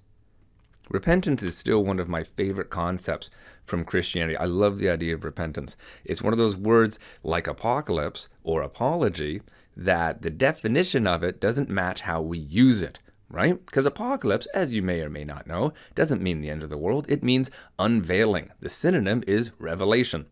Repentance 0.89 1.44
is 1.44 1.58
still 1.58 1.84
one 1.84 2.00
of 2.00 2.08
my 2.08 2.24
favorite 2.24 2.70
concepts 2.70 3.29
from 3.65 3.84
Christianity. 3.84 4.38
I 4.38 4.46
love 4.46 4.77
the 4.77 4.89
idea 4.89 5.13
of 5.13 5.24
repentance. 5.24 5.75
It's 6.06 6.22
one 6.22 6.34
of 6.34 6.39
those 6.39 6.56
words 6.56 6.98
like 7.24 7.48
apocalypse 7.48 8.29
or 8.44 8.62
apology 8.62 9.41
that 9.75 10.22
the 10.22 10.29
definition 10.29 11.06
of 11.06 11.24
it 11.24 11.39
doesn't 11.39 11.70
match 11.70 12.01
how 12.01 12.22
we 12.22 12.39
use 12.39 12.82
it, 12.82 13.00
right? 13.29 13.63
Because 13.65 13.86
apocalypse, 13.86 14.48
as 14.48 14.74
you 14.74 14.82
may 14.82 15.01
or 15.01 15.10
may 15.10 15.24
not 15.24 15.46
know, 15.46 15.74
doesn't 15.94 16.22
mean 16.22 16.41
the 16.41 16.50
end 16.50 16.63
of 16.63 16.70
the 16.70 16.77
world. 16.77 17.06
It 17.10 17.24
means 17.24 17.51
unveiling. 17.77 18.51
The 18.60 18.70
synonym 18.70 19.24
is 19.27 19.51
revelation. 19.60 20.25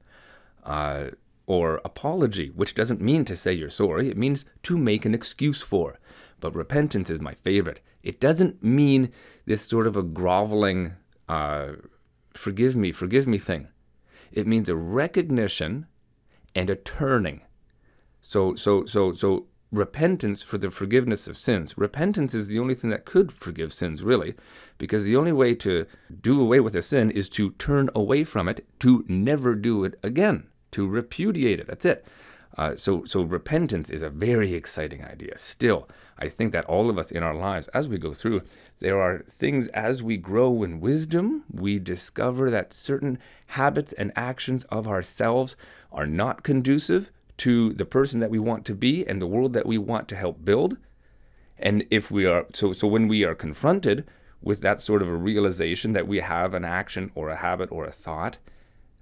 Uh, 0.63 1.09
or 1.47 1.79
apology, 1.85 2.49
which 2.49 2.73
doesn't 2.73 3.01
mean 3.01 3.23
to 3.25 3.35
say 3.35 3.53
you're 3.53 3.69
sorry, 3.69 4.09
it 4.09 4.17
means 4.17 4.45
to 4.63 4.77
make 4.77 5.05
an 5.05 5.13
excuse 5.13 5.61
for. 5.61 5.99
But 6.39 6.55
repentance 6.55 7.09
is 7.09 7.21
my 7.21 7.33
favorite. 7.33 7.81
It 8.03 8.19
doesn't 8.19 8.63
mean 8.63 9.11
this 9.45 9.61
sort 9.61 9.87
of 9.87 9.95
a 9.95 10.03
groveling, 10.03 10.93
uh, 11.27 11.73
forgive 12.33 12.75
me, 12.75 12.91
forgive 12.91 13.27
me 13.27 13.37
thing. 13.37 13.69
It 14.31 14.47
means 14.47 14.69
a 14.69 14.75
recognition 14.75 15.87
and 16.53 16.69
a 16.69 16.75
turning. 16.75 17.41
So, 18.21 18.55
so, 18.55 18.85
so, 18.85 19.13
so, 19.13 19.47
repentance 19.71 20.41
for 20.41 20.57
the 20.57 20.71
forgiveness 20.71 21.27
of 21.27 21.37
sins. 21.37 21.77
Repentance 21.77 22.33
is 22.33 22.47
the 22.47 22.59
only 22.59 22.75
thing 22.75 22.89
that 22.91 23.05
could 23.05 23.31
forgive 23.31 23.73
sins, 23.73 24.03
really, 24.03 24.35
because 24.77 25.03
the 25.03 25.15
only 25.15 25.31
way 25.31 25.53
to 25.55 25.85
do 26.21 26.39
away 26.39 26.59
with 26.59 26.75
a 26.75 26.81
sin 26.81 27.11
is 27.11 27.29
to 27.29 27.51
turn 27.51 27.89
away 27.93 28.23
from 28.23 28.47
it, 28.47 28.65
to 28.79 29.03
never 29.07 29.55
do 29.55 29.83
it 29.83 29.99
again 30.01 30.47
to 30.75 30.85
repudiate 30.85 31.61
it. 31.61 31.67
That's 31.67 31.85
it. 31.85 32.05
Uh, 32.57 32.75
so, 32.75 33.03
so 33.03 33.21
repentance 33.21 33.89
is 33.89 34.01
a 34.01 34.09
very 34.09 34.53
exciting 34.53 35.03
idea. 35.03 35.37
Still, 35.37 35.89
I 36.17 36.29
think 36.29 36.53
that 36.53 36.65
all 36.65 36.89
of 36.89 36.97
us 36.97 37.11
in 37.11 37.21
our 37.21 37.35
lives, 37.35 37.67
as 37.69 37.87
we 37.87 37.97
go 37.97 38.13
through, 38.13 38.41
there 38.79 39.01
are 39.01 39.25
things 39.27 39.67
as 39.69 40.01
we 40.01 40.15
grow 40.15 40.63
in 40.63 40.79
wisdom, 40.79 41.43
we 41.51 41.79
discover 41.79 42.49
that 42.49 42.71
certain 42.71 43.19
habits 43.47 43.91
and 43.93 44.13
actions 44.15 44.63
of 44.65 44.87
ourselves 44.87 45.57
are 45.91 46.07
not 46.07 46.43
conducive 46.43 47.11
to 47.37 47.73
the 47.73 47.85
person 47.85 48.21
that 48.21 48.29
we 48.29 48.39
want 48.39 48.65
to 48.65 48.75
be 48.75 49.05
and 49.05 49.21
the 49.21 49.27
world 49.27 49.51
that 49.53 49.65
we 49.65 49.77
want 49.77 50.07
to 50.07 50.15
help 50.15 50.45
build. 50.45 50.77
And 51.57 51.85
if 51.91 52.09
we 52.09 52.25
are 52.25 52.45
so, 52.53 52.71
so 52.71 52.87
when 52.87 53.07
we 53.09 53.25
are 53.25 53.35
confronted 53.35 54.05
with 54.41 54.61
that 54.61 54.79
sort 54.79 55.01
of 55.01 55.09
a 55.09 55.15
realization 55.15 55.93
that 55.93 56.07
we 56.07 56.19
have 56.19 56.53
an 56.53 56.63
action 56.63 57.11
or 57.15 57.29
a 57.29 57.35
habit 57.35 57.69
or 57.71 57.85
a 57.85 57.91
thought 57.91 58.37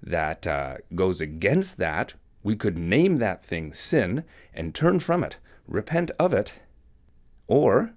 that 0.02 0.46
uh, 0.46 0.76
goes 0.94 1.20
against 1.20 1.76
that, 1.78 2.14
we 2.44 2.54
could 2.54 2.78
name 2.78 3.16
that 3.16 3.44
thing 3.44 3.72
sin 3.72 4.22
and 4.52 4.72
turn 4.72 5.00
from 5.00 5.24
it, 5.24 5.38
repent 5.66 6.12
of 6.18 6.32
it, 6.32 6.52
or 7.48 7.94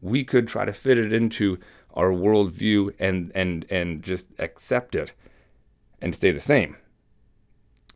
we 0.00 0.24
could 0.24 0.48
try 0.48 0.64
to 0.64 0.72
fit 0.72 0.98
it 0.98 1.12
into 1.12 1.58
our 1.94 2.10
worldview 2.10 2.92
and, 2.98 3.30
and, 3.34 3.64
and 3.70 4.02
just 4.02 4.28
accept 4.40 4.96
it 4.96 5.12
and 6.00 6.12
stay 6.12 6.32
the 6.32 6.40
same. 6.40 6.76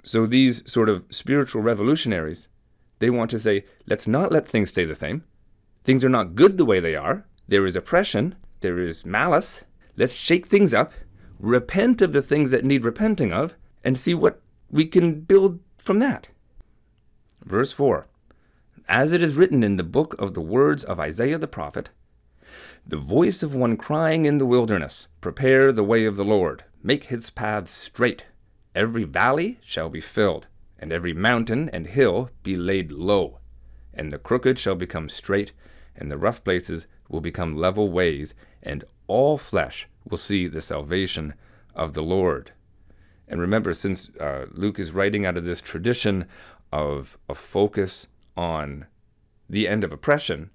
So 0.05 0.25
these 0.25 0.71
sort 0.71 0.89
of 0.89 1.05
spiritual 1.11 1.63
revolutionaries, 1.63 2.47
they 3.01 3.11
want 3.11 3.33
to 3.33 3.39
say, 3.41 3.65
let's 3.89 4.07
not 4.07 4.31
let 4.31 4.47
things 4.47 4.69
stay 4.69 4.85
the 4.85 4.95
same. 4.95 5.25
Things 5.83 6.05
are 6.05 6.09
not 6.09 6.37
good 6.37 6.59
the 6.59 6.65
way 6.65 6.79
they 6.79 6.95
are. 6.95 7.27
There 7.49 7.67
is 7.67 7.75
oppression, 7.75 8.37
there 8.61 8.79
is 8.79 9.05
malice. 9.05 9.63
Let's 9.97 10.15
shake 10.15 10.47
things 10.47 10.73
up 10.73 10.93
repent 11.39 12.01
of 12.03 12.13
the 12.13 12.23
things 12.23 12.51
that 12.51 12.65
need 12.65 12.85
repenting 12.85 13.33
of, 13.33 13.57
and 13.85 13.99
see 13.99 14.15
what 14.15 14.41
we 14.71 14.85
can 14.85 15.21
build 15.21 15.61
from 15.87 16.01
that. 16.01 16.27
Verse 17.45 17.71
4 17.71 18.09
As 18.89 19.13
it 19.13 19.23
is 19.23 19.37
written 19.37 19.63
in 19.63 19.77
the 19.77 19.85
book 19.85 20.17
of 20.19 20.35
the 20.35 20.41
words 20.41 20.83
of 20.83 20.99
Isaiah 20.99 21.39
the 21.39 21.47
prophet, 21.47 21.91
the 22.85 22.97
voice 22.97 23.43
of 23.43 23.55
one 23.55 23.77
crying 23.77 24.25
in 24.25 24.39
the 24.39 24.47
wilderness, 24.47 25.07
Prepare 25.21 25.71
the 25.71 25.85
way 25.85 26.05
of 26.05 26.17
the 26.17 26.25
Lord, 26.25 26.65
make 26.83 27.05
his 27.05 27.31
paths 27.31 27.73
straight. 27.73 28.27
Every 28.75 29.05
valley 29.05 29.61
shall 29.65 29.89
be 29.89 30.01
filled, 30.01 30.49
and 30.77 30.93
every 30.93 31.15
mountain 31.15 31.71
and 31.73 31.87
hill 31.87 32.31
be 32.43 32.57
laid 32.57 32.91
low. 32.91 33.39
And 33.95 34.11
the 34.11 34.19
crooked 34.19 34.59
shall 34.59 34.75
become 34.75 35.09
straight, 35.09 35.53
and 35.95 36.11
the 36.11 36.19
rough 36.19 36.43
places 36.43 36.89
will 37.09 37.21
become 37.21 37.57
level 37.57 37.91
ways, 37.91 38.35
and 38.61 38.85
all 39.07 39.39
flesh 39.39 39.87
will 40.05 40.19
see 40.19 40.49
the 40.49 40.61
salvation 40.61 41.35
of 41.77 41.95
the 41.95 42.03
Lord. 42.03 42.51
And 43.29 43.41
remember, 43.41 43.75
since 43.75 44.11
uh, 44.21 44.47
Luke 44.53 44.79
is 44.79 44.93
writing 44.93 45.27
out 45.27 45.37
of 45.37 45.45
this 45.45 45.61
tradition 45.61 46.27
of 46.73 47.19
a 47.29 47.35
focus 47.35 48.07
on 48.37 48.87
the 49.49 49.67
end 49.67 49.85
of 49.85 49.93
oppression, 49.93 50.51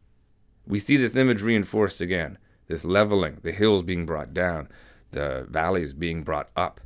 we 0.65 0.79
see 0.79 0.97
this 0.97 1.15
image 1.15 1.41
reinforced 1.41 2.01
again 2.01 2.37
this 2.67 2.85
leveling, 2.85 3.37
the 3.43 3.51
hills 3.51 3.83
being 3.83 4.05
brought 4.05 4.33
down, 4.33 4.69
the 5.11 5.45
valleys 5.49 5.91
being 5.91 6.23
brought 6.23 6.49
up, 6.55 6.79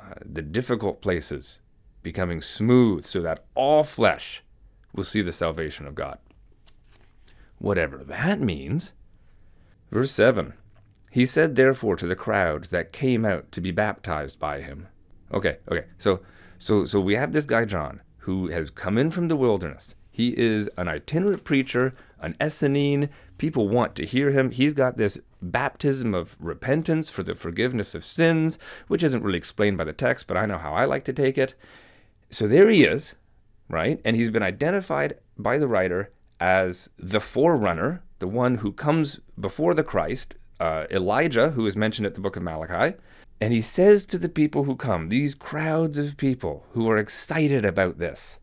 uh, 0.00 0.14
the 0.24 0.40
difficult 0.40 1.02
places 1.02 1.60
becoming 2.02 2.40
smooth 2.40 3.04
so 3.04 3.20
that 3.20 3.44
all 3.54 3.84
flesh 3.84 4.42
will 4.94 5.04
see 5.04 5.20
the 5.20 5.32
salvation 5.32 5.86
of 5.86 5.94
God. 5.94 6.18
Whatever 7.58 7.98
that 7.98 8.40
means. 8.40 8.94
Verse 9.90 10.10
7 10.12 10.54
he 11.16 11.24
said, 11.24 11.56
therefore, 11.56 11.96
to 11.96 12.06
the 12.06 12.14
crowds 12.14 12.68
that 12.68 12.92
came 12.92 13.24
out 13.24 13.50
to 13.52 13.62
be 13.62 13.70
baptized 13.70 14.38
by 14.38 14.60
him. 14.60 14.88
Okay, 15.32 15.58
okay. 15.70 15.86
So, 15.98 16.20
so, 16.58 16.84
so 16.84 17.00
we 17.00 17.14
have 17.14 17.32
this 17.32 17.46
guy 17.46 17.64
John 17.64 18.00
who 18.18 18.48
has 18.48 18.70
come 18.70 18.98
in 18.98 19.10
from 19.10 19.28
the 19.28 19.36
wilderness. 19.36 19.94
He 20.10 20.36
is 20.36 20.68
an 20.78 20.88
itinerant 20.88 21.44
preacher, 21.44 21.94
an 22.20 22.36
Essene. 22.40 23.10
People 23.38 23.68
want 23.68 23.94
to 23.96 24.06
hear 24.06 24.30
him. 24.30 24.50
He's 24.50 24.72
got 24.72 24.96
this 24.96 25.18
baptism 25.42 26.14
of 26.14 26.36
repentance 26.40 27.10
for 27.10 27.22
the 27.22 27.34
forgiveness 27.34 27.94
of 27.94 28.02
sins, 28.02 28.58
which 28.88 29.02
isn't 29.02 29.22
really 29.22 29.36
explained 29.36 29.76
by 29.76 29.84
the 29.84 29.92
text, 29.92 30.26
but 30.26 30.36
I 30.36 30.46
know 30.46 30.58
how 30.58 30.72
I 30.72 30.86
like 30.86 31.04
to 31.04 31.12
take 31.12 31.36
it. 31.36 31.54
So 32.30 32.48
there 32.48 32.68
he 32.70 32.84
is, 32.84 33.14
right? 33.68 34.00
And 34.04 34.16
he's 34.16 34.30
been 34.30 34.42
identified 34.42 35.18
by 35.36 35.58
the 35.58 35.68
writer 35.68 36.10
as 36.40 36.88
the 36.98 37.20
forerunner, 37.20 38.02
the 38.18 38.26
one 38.26 38.56
who 38.56 38.72
comes 38.72 39.20
before 39.38 39.74
the 39.74 39.84
Christ, 39.84 40.34
uh, 40.60 40.86
Elijah, 40.90 41.50
who 41.50 41.66
is 41.66 41.76
mentioned 41.76 42.06
at 42.06 42.14
the 42.14 42.20
book 42.20 42.36
of 42.36 42.42
Malachi, 42.42 42.96
and 43.40 43.52
he 43.52 43.60
says 43.60 44.06
to 44.06 44.18
the 44.18 44.28
people 44.28 44.64
who 44.64 44.76
come, 44.76 45.08
these 45.08 45.34
crowds 45.34 45.98
of 45.98 46.16
people 46.16 46.64
who 46.72 46.88
are 46.88 46.96
excited 46.96 47.64
about 47.64 47.98
this, 47.98 48.40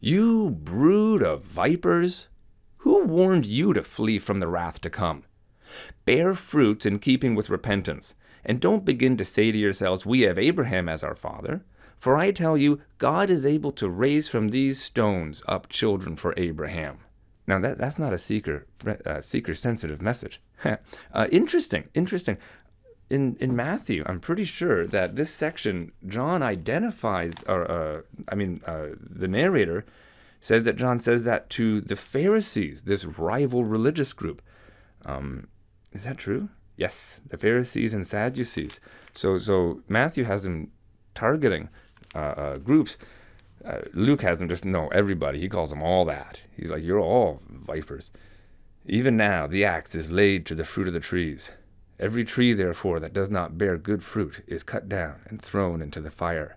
You 0.00 0.50
brood 0.50 1.22
of 1.22 1.42
vipers, 1.42 2.28
who 2.78 3.04
warned 3.04 3.44
you 3.44 3.74
to 3.74 3.82
flee 3.82 4.18
from 4.18 4.40
the 4.40 4.48
wrath 4.48 4.80
to 4.80 4.90
come? 4.90 5.24
Bear 6.04 6.34
fruits 6.34 6.86
in 6.86 6.98
keeping 6.98 7.34
with 7.34 7.50
repentance, 7.50 8.14
and 8.44 8.60
don't 8.60 8.84
begin 8.86 9.16
to 9.18 9.24
say 9.24 9.52
to 9.52 9.58
yourselves, 9.58 10.06
We 10.06 10.22
have 10.22 10.38
Abraham 10.38 10.88
as 10.88 11.02
our 11.02 11.14
father. 11.14 11.62
For 11.98 12.16
I 12.16 12.30
tell 12.30 12.56
you, 12.56 12.80
God 12.96 13.28
is 13.28 13.44
able 13.44 13.72
to 13.72 13.90
raise 13.90 14.26
from 14.26 14.48
these 14.48 14.82
stones 14.82 15.42
up 15.46 15.68
children 15.68 16.16
for 16.16 16.32
Abraham. 16.38 17.00
Now 17.46 17.58
that 17.58 17.78
that's 17.78 17.98
not 17.98 18.12
a 18.12 18.18
seeker 18.18 18.66
uh, 19.04 19.20
seeker 19.20 19.54
sensitive 19.54 20.00
message. 20.00 20.40
uh, 20.64 21.26
interesting, 21.32 21.88
interesting. 21.94 22.38
In 23.10 23.36
in 23.40 23.56
Matthew, 23.56 24.04
I'm 24.06 24.20
pretty 24.20 24.44
sure 24.44 24.86
that 24.86 25.16
this 25.16 25.30
section 25.30 25.92
John 26.06 26.42
identifies, 26.42 27.42
or 27.48 27.70
uh, 27.70 28.02
I 28.28 28.34
mean, 28.36 28.62
uh, 28.66 28.90
the 28.98 29.28
narrator 29.28 29.84
says 30.40 30.64
that 30.64 30.76
John 30.76 30.98
says 30.98 31.24
that 31.24 31.50
to 31.50 31.80
the 31.80 31.96
Pharisees, 31.96 32.82
this 32.82 33.04
rival 33.04 33.64
religious 33.64 34.12
group. 34.12 34.40
Um, 35.04 35.48
Is 35.92 36.04
that 36.04 36.18
true? 36.18 36.48
Yes, 36.76 37.20
the 37.28 37.36
Pharisees 37.36 37.92
and 37.92 38.06
Sadducees. 38.06 38.80
So, 39.12 39.38
so 39.38 39.82
Matthew 39.88 40.24
has 40.24 40.44
them 40.44 40.70
targeting 41.14 41.68
uh, 42.14 42.18
uh, 42.18 42.56
groups. 42.58 42.96
Uh, 43.64 43.80
Luke 43.92 44.22
has 44.22 44.38
them 44.38 44.48
just 44.48 44.64
no 44.64 44.88
everybody. 44.88 45.38
He 45.38 45.48
calls 45.48 45.70
them 45.70 45.82
all 45.82 46.06
that. 46.06 46.40
He's 46.56 46.70
like, 46.70 46.82
you're 46.82 47.00
all 47.00 47.42
vipers. 47.50 48.10
Even 48.86 49.16
now, 49.16 49.46
the 49.46 49.64
axe 49.64 49.94
is 49.94 50.10
laid 50.10 50.46
to 50.46 50.54
the 50.54 50.64
fruit 50.64 50.88
of 50.88 50.94
the 50.94 51.00
trees. 51.00 51.50
Every 52.00 52.24
tree, 52.24 52.54
therefore, 52.54 52.98
that 52.98 53.12
does 53.12 53.28
not 53.28 53.58
bear 53.58 53.76
good 53.76 54.02
fruit 54.02 54.42
is 54.46 54.62
cut 54.62 54.88
down 54.88 55.20
and 55.26 55.40
thrown 55.40 55.82
into 55.82 56.00
the 56.00 56.10
fire. 56.10 56.56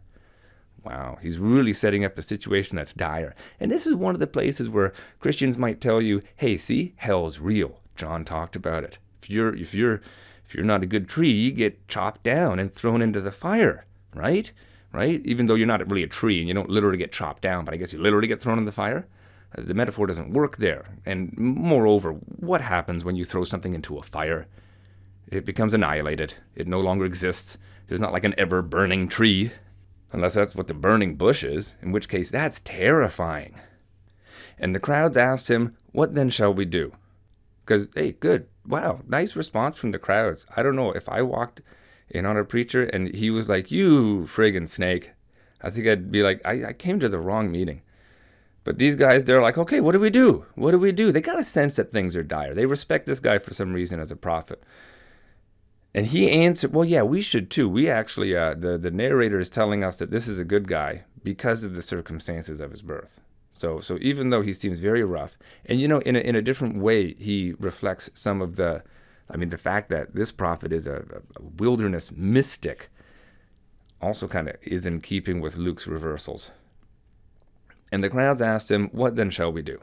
Wow, 0.86 1.18
he's 1.22 1.38
really 1.38 1.74
setting 1.74 2.06
up 2.06 2.18
a 2.18 2.22
situation 2.22 2.78
that's 2.78 2.94
dire. 2.94 3.36
And 3.60 3.70
this 3.70 3.86
is 3.86 3.94
one 3.94 4.16
of 4.16 4.22
the 4.22 4.28
places 4.28 4.70
where 4.70 4.94
Christians 5.20 5.58
might 5.58 5.82
tell 5.82 6.02
you, 6.02 6.22
"Hey, 6.38 6.56
see, 6.56 6.94
hell's 6.96 7.40
real." 7.40 7.82
John 7.96 8.24
talked 8.24 8.56
about 8.56 8.86
it. 8.86 8.98
If 9.22 9.30
you're 9.30 9.54
if 9.54 9.74
you're 9.74 10.02
if 10.46 10.56
you're 10.56 10.64
not 10.64 10.84
a 10.84 10.88
good 10.88 11.10
tree, 11.10 11.32
you 11.32 11.52
get 11.52 11.88
chopped 11.90 12.24
down 12.24 12.58
and 12.58 12.74
thrown 12.74 13.02
into 13.02 13.20
the 13.20 13.32
fire, 13.32 13.86
right? 14.16 14.50
Right? 14.94 15.22
Even 15.26 15.48
though 15.48 15.56
you're 15.56 15.68
not 15.68 15.90
really 15.90 16.04
a 16.04 16.08
tree 16.08 16.40
and 16.40 16.48
you 16.48 16.54
don't 16.54 16.70
literally 16.70 16.98
get 16.98 17.12
chopped 17.12 17.42
down, 17.42 17.66
but 17.66 17.74
I 17.74 17.78
guess 17.78 17.92
you 17.92 18.00
literally 18.00 18.28
get 18.28 18.40
thrown 18.40 18.60
in 18.60 18.66
the 18.66 18.72
fire. 18.72 19.08
Uh, 19.58 19.62
the 19.64 19.74
metaphor 19.74 20.08
doesn't 20.08 20.32
work 20.32 20.58
there. 20.58 20.86
And 21.06 21.34
moreover, 21.38 22.12
what 22.12 22.62
happens 22.62 23.04
when 23.04 23.16
you 23.16 23.26
throw 23.26 23.44
something 23.44 23.74
into 23.74 23.98
a 23.98 24.04
fire? 24.04 24.48
It 25.36 25.46
becomes 25.46 25.74
annihilated. 25.74 26.34
It 26.56 26.68
no 26.68 26.80
longer 26.80 27.06
exists. 27.06 27.58
There's 27.88 28.00
not 28.00 28.14
like 28.14 28.24
an 28.24 28.36
ever 28.38 28.62
burning 28.62 29.08
tree. 29.08 29.52
Unless 30.12 30.36
that's 30.36 30.56
what 30.56 30.68
the 30.68 30.76
burning 30.76 31.16
bush 31.16 31.44
is, 31.44 31.74
in 31.82 31.92
which 31.92 32.08
case 32.08 32.30
that's 32.30 32.60
terrifying. 32.60 33.60
And 34.60 34.76
the 34.76 34.80
crowds 34.80 35.18
asked 35.18 35.50
him, 35.50 35.76
What 35.92 36.14
then 36.14 36.30
shall 36.30 36.54
we 36.54 36.66
do? 36.66 36.94
Because, 37.66 37.90
hey, 37.96 38.12
good. 38.12 38.48
Wow, 38.68 39.02
nice 39.08 39.36
response 39.36 39.78
from 39.78 39.92
the 39.92 40.00
crowds. 40.00 40.46
I 40.56 40.62
don't 40.62 40.76
know 40.76 40.92
if 40.92 41.10
I 41.10 41.24
walked 41.24 41.62
in 42.10 42.26
on 42.26 42.38
a 42.38 42.44
preacher 42.44 42.84
and 42.84 43.14
he 43.14 43.32
was 43.32 43.50
like, 43.50 43.72
You 43.72 44.28
friggin' 44.28 44.68
snake. 44.68 45.12
I 45.62 45.70
think 45.70 45.88
I'd 45.88 46.12
be 46.12 46.22
like, 46.22 46.42
I, 46.46 46.66
I 46.66 46.74
came 46.74 47.00
to 47.00 47.10
the 47.10 47.20
wrong 47.20 47.52
meeting. 47.52 47.82
But 48.64 48.78
these 48.78 48.96
guys, 48.96 49.24
they're 49.24 49.42
like, 49.42 49.58
okay, 49.58 49.82
what 49.82 49.92
do 49.92 50.00
we 50.00 50.10
do? 50.10 50.46
What 50.56 50.72
do 50.72 50.80
we 50.80 50.92
do? 50.92 51.12
They 51.12 51.22
got 51.22 51.40
a 51.40 51.44
sense 51.44 51.76
that 51.76 51.92
things 51.92 52.16
are 52.16 52.24
dire. 52.24 52.54
They 52.54 52.66
respect 52.66 53.06
this 53.06 53.20
guy 53.20 53.38
for 53.40 53.54
some 53.54 53.74
reason 53.74 54.00
as 54.00 54.12
a 54.12 54.16
prophet. 54.16 54.64
And 55.96 56.08
he 56.08 56.32
answered, 56.32 56.74
"Well, 56.74 56.86
yeah, 56.86 57.04
we 57.04 57.22
should 57.22 57.52
too. 57.52 57.70
We 57.70 57.88
actually, 57.88 58.36
uh, 58.36 58.56
the 58.56 58.78
the 58.78 58.92
narrator 58.92 59.40
is 59.40 59.50
telling 59.50 59.84
us 59.84 59.98
that 59.98 60.12
this 60.12 60.28
is 60.28 60.40
a 60.40 60.46
good 60.46 60.68
guy 60.68 61.04
because 61.24 61.64
of 61.64 61.76
the 61.76 61.82
circumstances 61.82 62.60
of 62.60 62.72
his 62.72 62.82
birth. 62.82 63.22
So, 63.54 63.80
so 63.80 63.98
even 64.02 64.30
though 64.30 64.42
he 64.42 64.52
seems 64.52 64.80
very 64.80 65.04
rough, 65.04 65.38
and 65.66 65.80
you 65.80 65.88
know, 65.88 66.00
in 66.00 66.16
a, 66.16 66.20
in 66.20 66.36
a 66.36 66.42
different 66.42 66.78
way, 66.78 67.14
he 67.14 67.54
reflects 67.60 68.10
some 68.16 68.42
of 68.42 68.56
the, 68.56 68.84
I 69.30 69.38
mean, 69.38 69.50
the 69.50 69.58
fact 69.58 69.90
that 69.90 70.16
this 70.16 70.32
prophet 70.32 70.74
is 70.74 70.88
a, 70.88 71.06
a 71.38 71.42
wilderness 71.58 72.12
mystic, 72.12 72.90
also 74.02 74.28
kind 74.28 74.50
of 74.50 74.56
is 74.64 74.86
in 74.88 75.00
keeping 75.00 75.40
with 75.40 75.58
Luke's 75.58 75.88
reversals. 75.88 76.52
And 77.92 78.04
the 78.04 78.10
crowds 78.10 78.42
asked 78.42 78.72
him, 78.72 78.90
"What 78.92 79.16
then 79.16 79.30
shall 79.30 79.52
we 79.52 79.62
do?" 79.62 79.80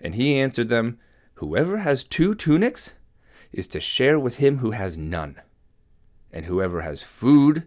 And 0.00 0.14
he 0.14 0.40
answered 0.40 0.70
them, 0.70 0.98
"Whoever 1.34 1.78
has 1.78 2.02
two 2.02 2.34
tunics." 2.34 2.92
Is 3.52 3.66
to 3.68 3.80
share 3.80 4.18
with 4.18 4.36
him 4.36 4.58
who 4.58 4.72
has 4.72 4.96
none. 4.96 5.40
And 6.32 6.44
whoever 6.44 6.82
has 6.82 7.02
food 7.02 7.66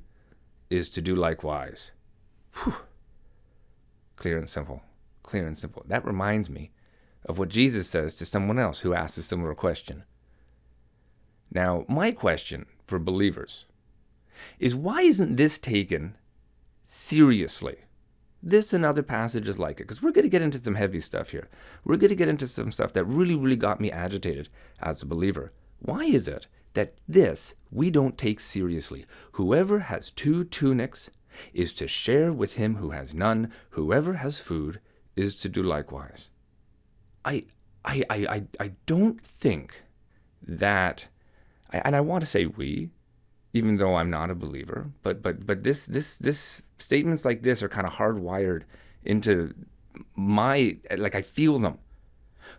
is 0.69 0.89
to 0.89 1.01
do 1.01 1.15
likewise. 1.15 1.91
Whew. 2.63 2.75
Clear 4.15 4.38
and 4.38 4.47
simple. 4.47 4.81
Clear 5.23 5.47
and 5.47 5.57
simple. 5.57 5.83
That 5.88 6.05
reminds 6.05 6.50
me 6.50 6.71
of 7.25 7.38
what 7.38 7.50
Jesus 7.50 7.88
says 7.88 8.15
to 8.15 8.25
someone 8.25 8.59
else 8.59 8.81
who 8.81 8.93
asks 8.93 9.17
a 9.17 9.23
similar 9.23 9.55
question. 9.55 10.03
Now, 11.51 11.85
my 11.88 12.11
question 12.11 12.65
for 12.85 13.00
believers 13.00 13.65
is 14.59 14.73
why 14.73 15.01
isn't 15.01 15.35
this 15.35 15.57
taken 15.57 16.15
seriously? 16.83 17.77
This 18.44 18.74
and 18.74 18.83
other 18.83 19.03
passages 19.03 19.59
like 19.59 19.79
it, 19.79 19.83
because 19.83 20.01
we're 20.01 20.11
going 20.11 20.24
to 20.24 20.29
get 20.29 20.41
into 20.41 20.57
some 20.57 20.74
heavy 20.75 21.00
stuff 21.00 21.29
here. 21.29 21.48
We're 21.85 21.98
going 21.98 22.09
to 22.09 22.15
get 22.15 22.27
into 22.27 22.48
some 22.48 22.72
stuff 22.72 22.94
that 22.94 23.05
really, 23.05 23.35
really 23.35 23.55
got 23.55 23.79
me 23.79 23.91
agitated 23.91 24.50
as 24.81 25.01
a 25.01 25.05
believer. 25.05 25.51
Why 25.81 26.05
is 26.05 26.27
it 26.27 26.48
that 26.74 26.94
this 27.07 27.55
we 27.72 27.89
don't 27.89 28.17
take 28.17 28.39
seriously? 28.39 29.05
Whoever 29.33 29.79
has 29.79 30.11
two 30.11 30.44
tunics 30.46 31.09
is 31.53 31.74
to 31.75 31.87
share 31.87 32.31
with 32.31 32.53
him 32.55 32.75
who 32.75 32.91
has 32.91 33.13
none. 33.13 33.51
Whoever 33.72 34.13
has 34.13 34.39
food 34.39 34.79
is 35.15 35.35
to 35.37 35.50
do 35.50 35.63
likewise. 35.63 36.29
I, 37.25 37.46
I, 37.83 38.03
I, 38.09 38.15
I, 38.29 38.44
I 38.59 38.72
don't 38.85 39.20
think 39.22 39.83
that, 40.48 41.07
and 41.72 41.96
I 41.96 42.01
want 42.01 42.22
to 42.22 42.27
say 42.27 42.46
we, 42.46 42.89
even 43.53 43.77
though 43.77 43.96
I'm 43.96 44.09
not 44.09 44.31
a 44.31 44.35
believer, 44.35 44.89
but 45.03 45.22
but 45.22 45.46
but 45.46 45.63
this 45.63 45.85
this 45.85 46.17
this 46.17 46.61
statements 46.77 47.25
like 47.25 47.44
this 47.44 47.61
are 47.61 47.70
kind 47.70 47.85
of 47.85 47.94
hardwired 47.94 48.63
into 49.03 49.53
my 50.15 50.77
like 50.98 51.15
I 51.15 51.22
feel 51.22 51.59
them. 51.59 51.77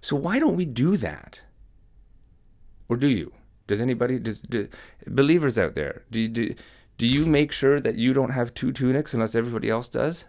So 0.01 0.17
why 0.17 0.39
don't 0.39 0.57
we 0.57 0.67
do 0.67 0.97
that? 0.99 1.41
Or 2.93 2.97
do 2.97 3.09
you? 3.09 3.33
Does 3.69 3.81
anybody, 3.81 4.19
does, 4.19 4.43
do, 4.43 4.69
believers 5.07 5.59
out 5.59 5.75
there, 5.75 6.03
do, 6.11 6.29
do, 6.29 6.55
do 6.99 7.09
you 7.09 7.25
make 7.25 7.51
sure 7.51 7.81
that 7.81 7.95
you 7.95 8.13
don't 8.13 8.33
have 8.33 8.53
two 8.53 8.71
tunics 8.71 9.15
unless 9.15 9.35
everybody 9.35 9.71
else 9.71 9.89
does? 9.89 10.27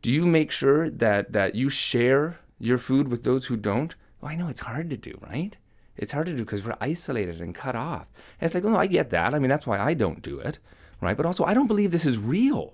Do 0.00 0.10
you 0.10 0.24
make 0.24 0.50
sure 0.50 0.88
that, 0.88 1.32
that 1.32 1.54
you 1.54 1.68
share 1.68 2.38
your 2.58 2.78
food 2.78 3.08
with 3.08 3.24
those 3.24 3.44
who 3.44 3.58
don't? 3.58 3.94
Well, 4.22 4.32
I 4.32 4.36
know 4.36 4.48
it's 4.48 4.60
hard 4.60 4.88
to 4.88 4.96
do, 4.96 5.18
right? 5.20 5.54
It's 5.98 6.12
hard 6.12 6.28
to 6.28 6.32
do 6.32 6.44
because 6.44 6.64
we're 6.64 6.78
isolated 6.80 7.42
and 7.42 7.54
cut 7.54 7.76
off. 7.76 8.10
And 8.40 8.46
it's 8.46 8.54
like, 8.54 8.64
oh, 8.64 8.70
no, 8.70 8.78
I 8.78 8.86
get 8.86 9.10
that. 9.10 9.34
I 9.34 9.38
mean, 9.38 9.50
that's 9.50 9.66
why 9.66 9.78
I 9.78 9.92
don't 9.92 10.22
do 10.22 10.38
it, 10.38 10.58
right? 11.02 11.16
But 11.16 11.26
also, 11.26 11.44
I 11.44 11.52
don't 11.52 11.66
believe 11.66 11.90
this 11.90 12.06
is 12.06 12.16
real. 12.16 12.72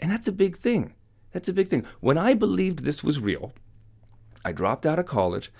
And 0.00 0.10
that's 0.10 0.26
a 0.26 0.32
big 0.32 0.56
thing. 0.56 0.94
That's 1.32 1.50
a 1.50 1.52
big 1.52 1.68
thing. 1.68 1.84
When 2.00 2.16
I 2.16 2.32
believed 2.32 2.78
this 2.78 3.04
was 3.04 3.20
real, 3.20 3.52
I 4.42 4.52
dropped 4.52 4.86
out 4.86 4.98
of 4.98 5.04
college, 5.04 5.52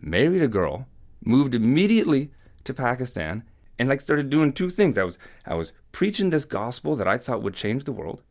married 0.00 0.42
a 0.42 0.46
girl, 0.46 0.86
moved 1.24 1.54
immediately 1.54 2.30
to 2.64 2.74
Pakistan 2.74 3.44
and 3.78 3.88
like 3.88 4.00
started 4.00 4.30
doing 4.30 4.52
two 4.52 4.70
things. 4.70 4.96
I 4.98 5.04
was 5.04 5.18
I 5.44 5.54
was 5.54 5.72
preaching 5.92 6.30
this 6.30 6.44
gospel 6.44 6.96
that 6.96 7.08
I 7.08 7.18
thought 7.18 7.42
would 7.42 7.54
change 7.54 7.84
the 7.84 7.92
world, 7.92 8.22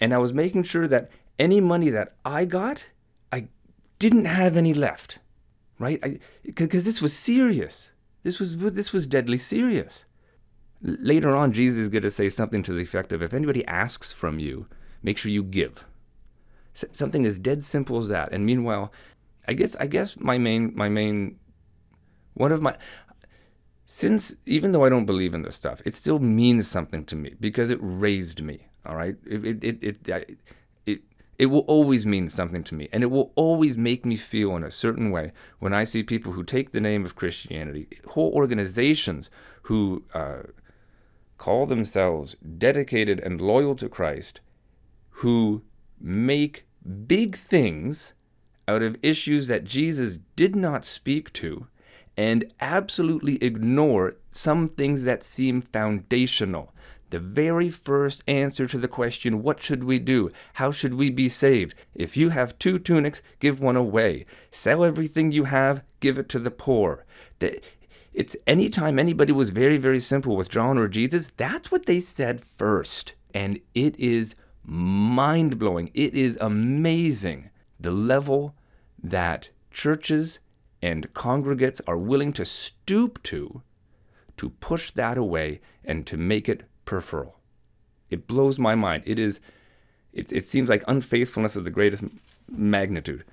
and 0.00 0.12
I 0.12 0.18
was 0.18 0.32
making 0.32 0.64
sure 0.64 0.88
that 0.88 1.10
any 1.38 1.60
money 1.60 1.90
that 1.90 2.14
I 2.24 2.44
got, 2.44 2.86
I 3.32 3.48
didn't 3.98 4.26
have 4.26 4.56
any 4.56 4.74
left, 4.74 5.18
right? 5.78 6.20
Because 6.42 6.84
this 6.84 7.00
was 7.00 7.16
serious. 7.16 7.90
This 8.22 8.38
was 8.38 8.56
this 8.56 8.92
was 8.92 9.06
deadly 9.06 9.38
serious. 9.38 10.04
Later 10.82 11.36
on, 11.36 11.52
Jesus 11.52 11.82
is 11.82 11.88
going 11.88 12.02
to 12.02 12.10
say 12.10 12.28
something 12.28 12.62
to 12.64 12.72
the 12.72 12.82
effect 12.82 13.12
of, 13.12 13.22
"If 13.22 13.32
anybody 13.32 13.64
asks 13.66 14.12
from 14.12 14.38
you, 14.38 14.66
make 15.02 15.18
sure 15.18 15.30
you 15.30 15.42
give." 15.42 15.84
something 16.74 17.26
as 17.26 17.38
dead 17.38 17.62
simple 17.64 17.98
as 17.98 18.08
that. 18.08 18.32
And 18.32 18.46
meanwhile, 18.46 18.92
I 19.46 19.54
guess 19.54 19.76
I 19.76 19.86
guess 19.86 20.16
my 20.18 20.38
main 20.38 20.72
my 20.74 20.88
main 20.88 21.38
one 22.34 22.52
of 22.52 22.62
my 22.62 22.76
since 23.86 24.34
even 24.46 24.72
though 24.72 24.84
I 24.84 24.88
don't 24.88 25.04
believe 25.04 25.34
in 25.34 25.42
this 25.42 25.56
stuff, 25.56 25.82
it 25.84 25.92
still 25.92 26.18
means 26.18 26.66
something 26.66 27.04
to 27.06 27.16
me 27.16 27.34
because 27.38 27.70
it 27.70 27.78
raised 27.82 28.42
me. 28.42 28.68
All 28.86 28.96
right, 28.96 29.16
it 29.26 29.44
it 29.44 29.62
it 29.82 30.08
it, 30.08 30.38
it, 30.86 31.00
it 31.38 31.46
will 31.46 31.60
always 31.60 32.06
mean 32.06 32.28
something 32.28 32.64
to 32.64 32.74
me, 32.74 32.88
and 32.92 33.02
it 33.02 33.10
will 33.10 33.32
always 33.34 33.76
make 33.76 34.06
me 34.06 34.16
feel 34.16 34.56
in 34.56 34.64
a 34.64 34.70
certain 34.70 35.10
way 35.10 35.32
when 35.58 35.74
I 35.74 35.84
see 35.84 36.02
people 36.02 36.32
who 36.32 36.42
take 36.42 36.72
the 36.72 36.80
name 36.80 37.04
of 37.04 37.16
Christianity, 37.16 37.86
whole 38.06 38.32
organizations 38.32 39.30
who 39.62 40.02
uh, 40.14 40.44
call 41.36 41.66
themselves 41.66 42.34
dedicated 42.56 43.20
and 43.20 43.40
loyal 43.40 43.76
to 43.76 43.88
Christ, 43.88 44.40
who 45.10 45.62
make 46.00 46.66
big 47.06 47.36
things 47.36 48.14
out 48.66 48.82
of 48.82 48.96
issues 49.02 49.48
that 49.48 49.64
Jesus 49.64 50.18
did 50.34 50.56
not 50.56 50.84
speak 50.84 51.32
to 51.34 51.66
and 52.16 52.52
absolutely 52.60 53.42
ignore 53.42 54.14
some 54.30 54.68
things 54.68 55.04
that 55.04 55.22
seem 55.22 55.60
foundational. 55.60 56.72
The 57.10 57.18
very 57.18 57.68
first 57.68 58.24
answer 58.26 58.66
to 58.66 58.78
the 58.78 58.88
question, 58.88 59.42
What 59.42 59.60
should 59.60 59.84
we 59.84 59.98
do? 59.98 60.30
How 60.54 60.70
should 60.70 60.94
we 60.94 61.10
be 61.10 61.28
saved? 61.28 61.74
If 61.94 62.16
you 62.16 62.30
have 62.30 62.58
two 62.58 62.78
tunics, 62.78 63.20
give 63.38 63.60
one 63.60 63.76
away. 63.76 64.24
Sell 64.50 64.82
everything 64.82 65.30
you 65.30 65.44
have, 65.44 65.84
give 66.00 66.18
it 66.18 66.28
to 66.30 66.38
the 66.38 66.50
poor. 66.50 67.04
The, 67.38 67.60
it's 68.14 68.36
anytime 68.46 68.98
anybody 68.98 69.32
was 69.32 69.50
very, 69.50 69.76
very 69.76 69.98
simple 69.98 70.36
with 70.36 70.48
John 70.48 70.78
or 70.78 70.88
Jesus, 70.88 71.32
that's 71.36 71.70
what 71.70 71.86
they 71.86 72.00
said 72.00 72.40
first. 72.40 73.14
And 73.34 73.60
it 73.74 73.98
is 73.98 74.34
mind 74.64 75.58
blowing. 75.58 75.90
It 75.94 76.14
is 76.14 76.38
amazing 76.40 77.50
the 77.80 77.90
level 77.90 78.54
that 79.02 79.50
churches 79.70 80.38
and 80.82 81.12
congregates 81.14 81.80
are 81.86 81.96
willing 81.96 82.32
to 82.34 82.44
stoop 82.44 83.22
to 83.22 83.62
to 84.36 84.50
push 84.50 84.90
that 84.92 85.16
away 85.16 85.60
and 85.84 86.06
to 86.06 86.16
make 86.16 86.48
it 86.48 86.64
peripheral. 86.84 87.36
It 88.10 88.26
blows 88.26 88.58
my 88.58 88.74
mind. 88.74 89.04
It 89.06 89.18
is 89.18 89.40
it, 90.12 90.32
it 90.32 90.46
seems 90.46 90.68
like 90.68 90.84
unfaithfulness 90.88 91.56
of 91.56 91.64
the 91.64 91.70
greatest 91.70 92.04
magnitude. 92.50 93.24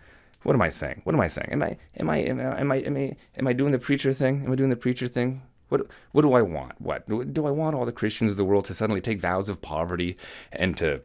What 0.44 0.54
am 0.54 0.62
I 0.62 0.70
saying? 0.70 1.02
What 1.04 1.16
am 1.16 1.22
I 1.22 1.28
saying? 1.28 1.50
Am 1.52 1.64
I 1.64 1.78
am 1.98 2.10
I 2.10 2.18
am 2.18 2.40
I 2.40 2.44
am 2.44 2.72
I 2.72 2.76
am 2.78 2.98
I, 2.98 3.16
am 3.38 3.48
I 3.48 3.54
doing 3.54 3.72
the 3.72 3.80
preacher 3.80 4.14
thing? 4.14 4.46
Am 4.46 4.52
I 4.52 4.56
doing 4.56 4.70
the 4.70 4.76
preacher 4.76 5.08
thing? 5.08 5.42
What 5.70 5.88
what 6.12 6.22
do 6.22 6.34
I 6.34 6.42
want? 6.42 6.80
What 6.80 7.08
do 7.34 7.46
I 7.46 7.52
want 7.52 7.76
all 7.76 7.86
the 7.86 7.92
Christians 7.92 8.32
of 8.32 8.38
the 8.38 8.46
world 8.46 8.66
to 8.66 8.74
suddenly 8.74 9.02
take 9.02 9.20
vows 9.20 9.50
of 9.50 9.62
poverty 9.62 10.18
and 10.52 10.78
to 10.78 11.02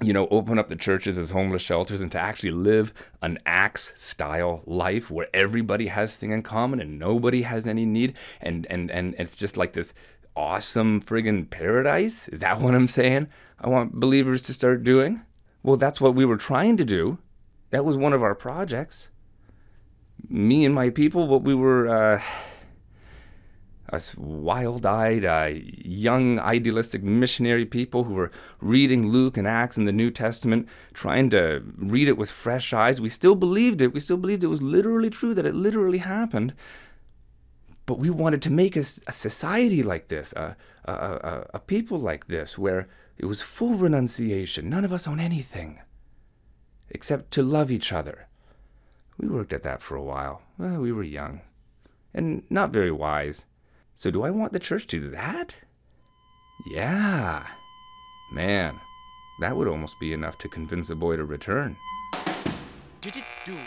you 0.00 0.12
know, 0.12 0.28
open 0.30 0.58
up 0.58 0.68
the 0.68 0.76
churches 0.76 1.18
as 1.18 1.30
homeless 1.30 1.62
shelters 1.62 2.00
and 2.00 2.12
to 2.12 2.20
actually 2.20 2.50
live 2.50 2.92
an 3.22 3.38
Acts 3.46 3.92
style 3.96 4.62
life 4.66 5.10
where 5.10 5.28
everybody 5.34 5.88
has 5.88 6.16
thing 6.16 6.32
in 6.32 6.42
common 6.42 6.80
and 6.80 6.98
nobody 6.98 7.42
has 7.42 7.66
any 7.66 7.84
need 7.84 8.16
and 8.40 8.66
and 8.66 8.90
and 8.90 9.14
it's 9.18 9.34
just 9.34 9.56
like 9.56 9.72
this 9.72 9.92
awesome 10.36 11.00
friggin' 11.00 11.50
paradise? 11.50 12.28
Is 12.28 12.40
that 12.40 12.60
what 12.60 12.74
I'm 12.74 12.86
saying? 12.86 13.28
I 13.60 13.68
want 13.68 13.98
believers 13.98 14.42
to 14.42 14.54
start 14.54 14.84
doing? 14.84 15.24
Well, 15.62 15.76
that's 15.76 16.00
what 16.00 16.14
we 16.14 16.24
were 16.24 16.36
trying 16.36 16.76
to 16.76 16.84
do. 16.84 17.18
That 17.70 17.84
was 17.84 17.96
one 17.96 18.12
of 18.12 18.22
our 18.22 18.36
projects. 18.36 19.08
Me 20.28 20.64
and 20.64 20.74
my 20.74 20.90
people, 20.90 21.26
what 21.26 21.42
we 21.42 21.54
were 21.54 21.88
uh 21.88 22.22
us 23.90 24.16
wild 24.16 24.84
eyed, 24.84 25.24
uh, 25.24 25.50
young, 25.52 26.38
idealistic 26.38 27.02
missionary 27.02 27.64
people 27.64 28.04
who 28.04 28.14
were 28.14 28.30
reading 28.60 29.10
Luke 29.10 29.36
and 29.36 29.46
Acts 29.46 29.76
and 29.76 29.88
the 29.88 29.92
New 29.92 30.10
Testament, 30.10 30.68
trying 30.92 31.30
to 31.30 31.62
read 31.76 32.08
it 32.08 32.18
with 32.18 32.30
fresh 32.30 32.72
eyes. 32.72 33.00
We 33.00 33.08
still 33.08 33.34
believed 33.34 33.80
it. 33.80 33.94
We 33.94 34.00
still 34.00 34.16
believed 34.16 34.44
it 34.44 34.48
was 34.48 34.62
literally 34.62 35.10
true, 35.10 35.34
that 35.34 35.46
it 35.46 35.54
literally 35.54 35.98
happened. 35.98 36.54
But 37.86 37.98
we 37.98 38.10
wanted 38.10 38.42
to 38.42 38.50
make 38.50 38.76
a, 38.76 38.80
a 38.80 39.12
society 39.12 39.82
like 39.82 40.08
this, 40.08 40.32
a, 40.34 40.56
a, 40.84 40.92
a, 40.92 41.46
a 41.54 41.58
people 41.58 41.98
like 41.98 42.26
this, 42.26 42.58
where 42.58 42.88
it 43.16 43.24
was 43.24 43.40
full 43.40 43.74
renunciation. 43.74 44.68
None 44.68 44.84
of 44.84 44.92
us 44.92 45.08
own 45.08 45.20
anything 45.20 45.80
except 46.90 47.30
to 47.32 47.42
love 47.42 47.70
each 47.70 47.92
other. 47.92 48.28
We 49.18 49.28
worked 49.28 49.52
at 49.52 49.62
that 49.64 49.82
for 49.82 49.96
a 49.96 50.02
while. 50.02 50.42
Well, 50.58 50.80
we 50.80 50.92
were 50.92 51.02
young 51.02 51.40
and 52.14 52.42
not 52.50 52.70
very 52.70 52.92
wise. 52.92 53.44
So, 53.98 54.12
do 54.12 54.22
I 54.22 54.30
want 54.30 54.52
the 54.52 54.60
church 54.60 54.86
to 54.86 55.00
do 55.00 55.10
that? 55.10 55.56
Yeah. 56.70 57.44
Man, 58.32 58.78
that 59.40 59.56
would 59.56 59.66
almost 59.66 59.98
be 59.98 60.12
enough 60.12 60.38
to 60.38 60.48
convince 60.48 60.90
a 60.90 60.94
boy 60.94 61.16
to 61.16 61.24
return. 61.24 61.76
Did 63.00 63.16
it 63.16 63.24
do 63.44 63.58